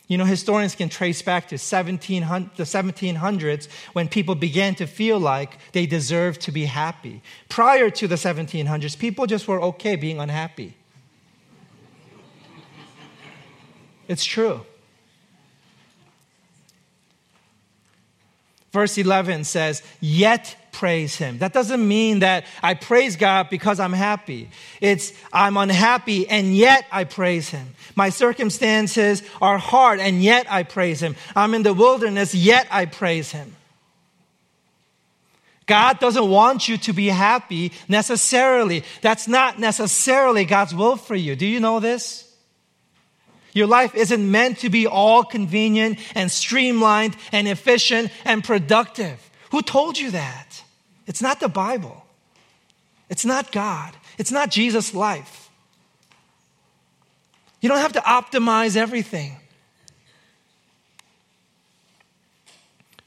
You 0.08 0.18
know, 0.18 0.26
historians 0.26 0.74
can 0.74 0.90
trace 0.90 1.22
back 1.22 1.50
to 1.50 1.56
1700, 1.56 2.56
the 2.56 2.64
1700s 2.64 3.68
when 3.94 4.08
people 4.08 4.34
began 4.34 4.74
to 4.76 4.88
feel 4.88 5.20
like 5.20 5.58
they 5.72 5.86
deserved 5.86 6.42
to 6.42 6.52
be 6.52 6.66
happy. 6.66 7.22
Prior 7.48 7.92
to 7.92 8.08
the 8.08 8.16
1700s, 8.16 8.98
people 8.98 9.28
just 9.28 9.48
were 9.48 9.62
okay 9.62 9.96
being 9.96 10.20
unhappy. 10.20 10.76
It's 14.10 14.26
true. 14.26 14.66
Verse 18.72 18.98
11 18.98 19.44
says, 19.46 19.84
Yet 20.02 20.56
praise 20.72 21.16
him. 21.16 21.38
That 21.40 21.54
doesn't 21.54 21.88
mean 21.88 22.20
that 22.20 22.46
I 22.64 22.74
praise 22.74 23.16
God 23.16 23.50
because 23.50 23.80
I'm 23.80 23.94
happy. 23.94 24.50
It's 24.82 25.14
I'm 25.32 25.58
unhappy 25.58 26.28
and 26.28 26.56
yet 26.56 26.86
I 26.92 27.04
praise 27.04 27.50
him. 27.50 27.76
My 27.96 28.10
circumstances 28.10 29.22
are 29.42 29.58
hard 29.60 30.00
and 30.00 30.24
yet 30.24 30.52
I 30.52 30.64
praise 30.64 31.02
him. 31.02 31.16
I'm 31.36 31.54
in 31.54 31.64
the 31.64 31.74
wilderness 31.74 32.34
yet 32.34 32.68
I 32.72 32.86
praise 32.86 33.32
him. 33.32 33.56
God 35.68 36.00
doesn't 36.00 36.28
want 36.28 36.68
you 36.68 36.78
to 36.78 36.94
be 36.94 37.08
happy 37.10 37.74
necessarily. 37.88 38.84
That's 39.02 39.28
not 39.28 39.60
necessarily 39.60 40.46
God's 40.46 40.74
will 40.74 40.96
for 40.96 41.16
you. 41.16 41.36
Do 41.36 41.46
you 41.46 41.60
know 41.60 41.80
this? 41.80 42.29
Your 43.54 43.68
life 43.68 43.96
isn't 43.96 44.32
meant 44.32 44.60
to 44.60 44.70
be 44.70 44.86
all 44.86 45.24
convenient 45.24 46.00
and 46.16 46.32
streamlined 46.32 47.16
and 47.32 47.48
efficient 47.48 48.12
and 48.26 48.44
productive. 48.44 49.30
Who 49.52 49.62
told 49.62 49.98
you 49.98 50.12
that? 50.12 50.64
It's 51.08 51.22
not 51.22 51.40
the 51.40 51.50
Bible. 51.50 52.06
It's 53.10 53.26
not 53.26 53.52
God. 53.52 53.96
It's 54.18 54.32
not 54.32 54.52
Jesus' 54.52 54.94
life. 54.94 55.50
You 57.62 57.70
don't 57.70 57.80
have 57.80 57.94
to 57.94 58.02
optimize 58.02 58.78
everything. 58.78 59.38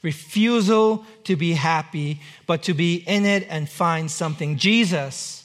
Refusal 0.01 1.05
to 1.23 1.37
be 1.37 1.53
happy, 1.53 2.19
but 2.45 2.63
to 2.63 2.73
be 2.73 2.95
in 2.95 3.25
it 3.25 3.47
and 3.49 3.69
find 3.69 4.11
something. 4.11 4.57
Jesus 4.57 5.42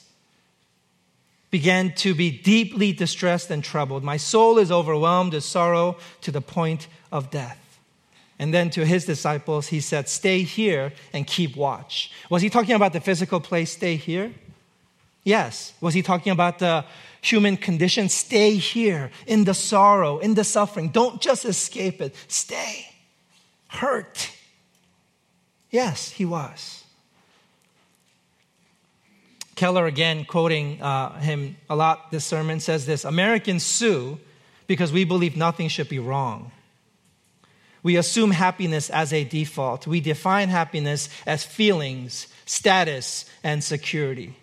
began 1.51 1.93
to 1.95 2.13
be 2.13 2.29
deeply 2.29 2.91
distressed 2.93 3.49
and 3.49 3.63
troubled. 3.63 4.03
My 4.03 4.17
soul 4.17 4.57
is 4.57 4.71
overwhelmed 4.71 5.33
with 5.33 5.43
sorrow 5.43 5.97
to 6.21 6.31
the 6.31 6.41
point 6.41 6.87
of 7.11 7.31
death. 7.31 7.79
And 8.37 8.53
then 8.53 8.69
to 8.71 8.85
his 8.85 9.05
disciples, 9.05 9.67
he 9.67 9.81
said, 9.81 10.07
Stay 10.07 10.43
here 10.43 10.93
and 11.11 11.27
keep 11.27 11.57
watch. 11.57 12.11
Was 12.29 12.41
he 12.41 12.49
talking 12.49 12.75
about 12.75 12.93
the 12.93 13.01
physical 13.01 13.41
place, 13.41 13.73
stay 13.73 13.97
here? 13.97 14.31
Yes. 15.23 15.73
Was 15.81 15.93
he 15.93 16.01
talking 16.01 16.31
about 16.31 16.59
the 16.59 16.85
human 17.21 17.57
condition? 17.57 18.07
Stay 18.07 18.55
here 18.55 19.11
in 19.27 19.43
the 19.43 19.53
sorrow, 19.53 20.19
in 20.19 20.35
the 20.35 20.45
suffering. 20.45 20.89
Don't 20.89 21.19
just 21.19 21.43
escape 21.43 22.01
it, 22.01 22.15
stay. 22.27 22.85
Hurt. 23.67 24.31
Yes, 25.69 26.11
he 26.11 26.25
was. 26.25 26.83
Keller, 29.59 29.87
again, 29.87 30.23
quoting 30.23 30.81
uh, 30.81 31.19
him 31.19 31.57
a 31.69 31.75
lot 31.75 32.11
this 32.11 32.23
sermon, 32.23 32.61
says 32.61 32.85
this 32.85 33.03
Americans 33.03 33.61
sue 33.61 34.17
because 34.67 34.93
we 34.93 35.03
believe 35.03 35.35
nothing 35.35 35.67
should 35.67 35.89
be 35.89 35.99
wrong. 35.99 36.53
We 37.83 37.97
assume 37.97 38.31
happiness 38.31 38.89
as 38.89 39.11
a 39.11 39.25
default. 39.25 39.85
We 39.85 39.99
define 39.99 40.47
happiness 40.47 41.09
as 41.25 41.43
feelings, 41.43 42.27
status, 42.45 43.29
and 43.43 43.61
security. 43.61 44.37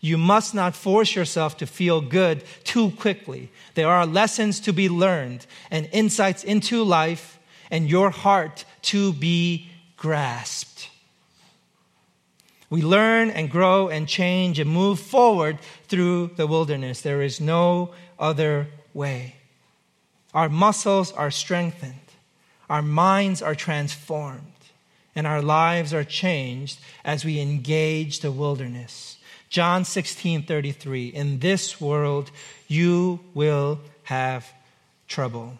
You 0.00 0.16
must 0.16 0.54
not 0.54 0.74
force 0.74 1.14
yourself 1.14 1.58
to 1.58 1.66
feel 1.66 2.00
good 2.00 2.42
too 2.64 2.92
quickly. 2.92 3.50
There 3.74 3.90
are 3.90 4.06
lessons 4.06 4.58
to 4.60 4.72
be 4.72 4.88
learned 4.88 5.44
and 5.70 5.86
insights 5.92 6.44
into 6.44 6.82
life 6.82 7.38
and 7.70 7.90
your 7.90 8.08
heart 8.08 8.64
to 8.84 9.12
be 9.12 9.68
grasped. 9.98 10.88
We 12.72 12.80
learn 12.80 13.28
and 13.28 13.50
grow 13.50 13.88
and 13.88 14.08
change 14.08 14.58
and 14.58 14.70
move 14.70 14.98
forward 14.98 15.58
through 15.88 16.32
the 16.36 16.46
wilderness. 16.46 17.02
There 17.02 17.20
is 17.20 17.38
no 17.38 17.92
other 18.18 18.66
way. 18.94 19.36
Our 20.32 20.48
muscles 20.48 21.12
are 21.12 21.30
strengthened 21.30 22.00
our 22.72 22.80
minds 22.80 23.42
are 23.42 23.54
transformed 23.54 24.40
and 25.14 25.26
our 25.26 25.42
lives 25.42 25.92
are 25.92 26.04
changed 26.04 26.80
as 27.04 27.22
we 27.22 27.38
engage 27.38 28.20
the 28.20 28.32
wilderness. 28.32 29.18
John 29.50 29.84
16 29.84 30.44
33, 30.44 31.08
in 31.08 31.40
this 31.40 31.82
world 31.82 32.30
you 32.68 33.20
will 33.34 33.78
have 34.04 34.50
trouble. 35.06 35.58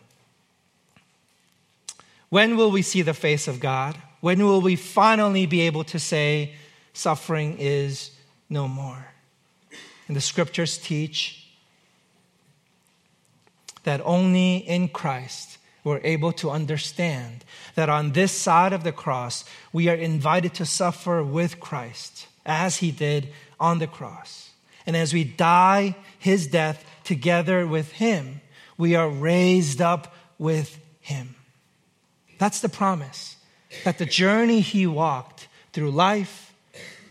When 2.30 2.56
will 2.56 2.70
we 2.70 2.80
see 2.80 3.02
the 3.02 3.12
face 3.12 3.46
of 3.46 3.60
God? 3.60 3.98
When 4.22 4.46
will 4.46 4.62
we 4.62 4.74
finally 4.74 5.44
be 5.44 5.60
able 5.60 5.84
to 5.84 5.98
say, 5.98 6.54
suffering 6.92 7.56
is 7.58 8.10
no 8.48 8.68
more? 8.68 9.06
And 10.08 10.16
the 10.16 10.20
scriptures 10.20 10.78
teach 10.78 11.48
that 13.84 14.00
only 14.04 14.56
in 14.56 14.88
Christ 14.88 15.58
we're 15.84 16.00
able 16.04 16.32
to 16.32 16.50
understand 16.50 17.44
that 17.74 17.88
on 17.88 18.12
this 18.12 18.32
side 18.32 18.72
of 18.72 18.84
the 18.84 18.92
cross, 18.92 19.44
we 19.72 19.88
are 19.88 19.94
invited 19.94 20.54
to 20.54 20.66
suffer 20.66 21.24
with 21.24 21.58
Christ 21.58 22.28
as 22.46 22.76
he 22.76 22.90
did 22.90 23.28
on 23.58 23.78
the 23.78 23.86
cross. 23.86 24.50
And 24.86 24.96
as 24.96 25.12
we 25.12 25.24
die 25.24 25.96
his 26.18 26.46
death 26.46 26.84
together 27.04 27.66
with 27.66 27.92
him, 27.92 28.40
we 28.78 28.94
are 28.94 29.08
raised 29.08 29.80
up 29.80 30.14
with 30.38 30.78
him. 31.00 31.34
That's 32.38 32.60
the 32.60 32.68
promise 32.68 33.36
that 33.84 33.98
the 33.98 34.06
journey 34.06 34.60
he 34.60 34.86
walked 34.86 35.48
through 35.72 35.90
life, 35.90 36.51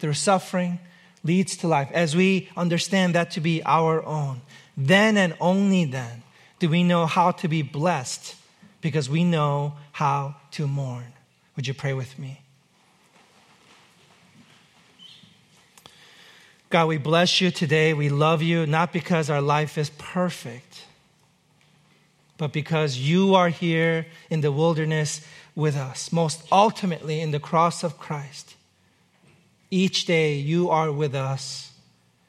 through 0.01 0.13
suffering, 0.13 0.79
leads 1.23 1.55
to 1.57 1.67
life. 1.67 1.89
As 1.93 2.15
we 2.15 2.49
understand 2.57 3.15
that 3.15 3.31
to 3.31 3.39
be 3.39 3.61
our 3.63 4.03
own, 4.03 4.41
then 4.75 5.15
and 5.15 5.35
only 5.39 5.85
then 5.85 6.23
do 6.59 6.67
we 6.67 6.83
know 6.83 7.05
how 7.05 7.31
to 7.31 7.47
be 7.47 7.61
blessed 7.61 8.35
because 8.81 9.09
we 9.09 9.23
know 9.23 9.75
how 9.91 10.35
to 10.51 10.67
mourn. 10.67 11.13
Would 11.55 11.67
you 11.67 11.73
pray 11.73 11.93
with 11.93 12.17
me? 12.17 12.41
God, 16.71 16.87
we 16.87 16.97
bless 16.97 17.41
you 17.41 17.51
today. 17.51 17.93
We 17.93 18.09
love 18.09 18.41
you, 18.41 18.65
not 18.65 18.93
because 18.93 19.29
our 19.29 19.41
life 19.41 19.77
is 19.77 19.91
perfect, 19.97 20.85
but 22.37 22.53
because 22.53 22.97
you 22.97 23.35
are 23.35 23.49
here 23.49 24.07
in 24.29 24.41
the 24.41 24.51
wilderness 24.51 25.21
with 25.53 25.75
us, 25.75 26.11
most 26.11 26.41
ultimately 26.51 27.19
in 27.19 27.31
the 27.31 27.39
cross 27.39 27.83
of 27.83 27.99
Christ. 27.99 28.55
Each 29.71 30.05
day 30.05 30.35
you 30.35 30.69
are 30.69 30.91
with 30.91 31.15
us 31.15 31.71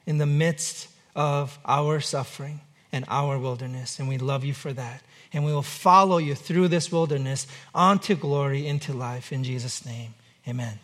in 0.07 0.17
the 0.17 0.25
midst 0.25 0.87
of 1.15 1.59
our 1.65 1.99
suffering 1.99 2.61
and 2.91 3.05
our 3.07 3.37
wilderness, 3.37 3.99
and 3.99 4.09
we 4.09 4.17
love 4.17 4.43
you 4.43 4.53
for 4.53 4.73
that 4.73 5.03
and 5.33 5.43
we 5.43 5.51
will 5.51 5.63
follow 5.63 6.19
you 6.19 6.35
through 6.35 6.67
this 6.67 6.91
wilderness 6.91 7.47
onto 7.73 8.15
glory, 8.15 8.67
into 8.67 8.93
life. 8.93 9.33
In 9.33 9.43
Jesus' 9.43 9.85
name, 9.85 10.13
amen. 10.47 10.79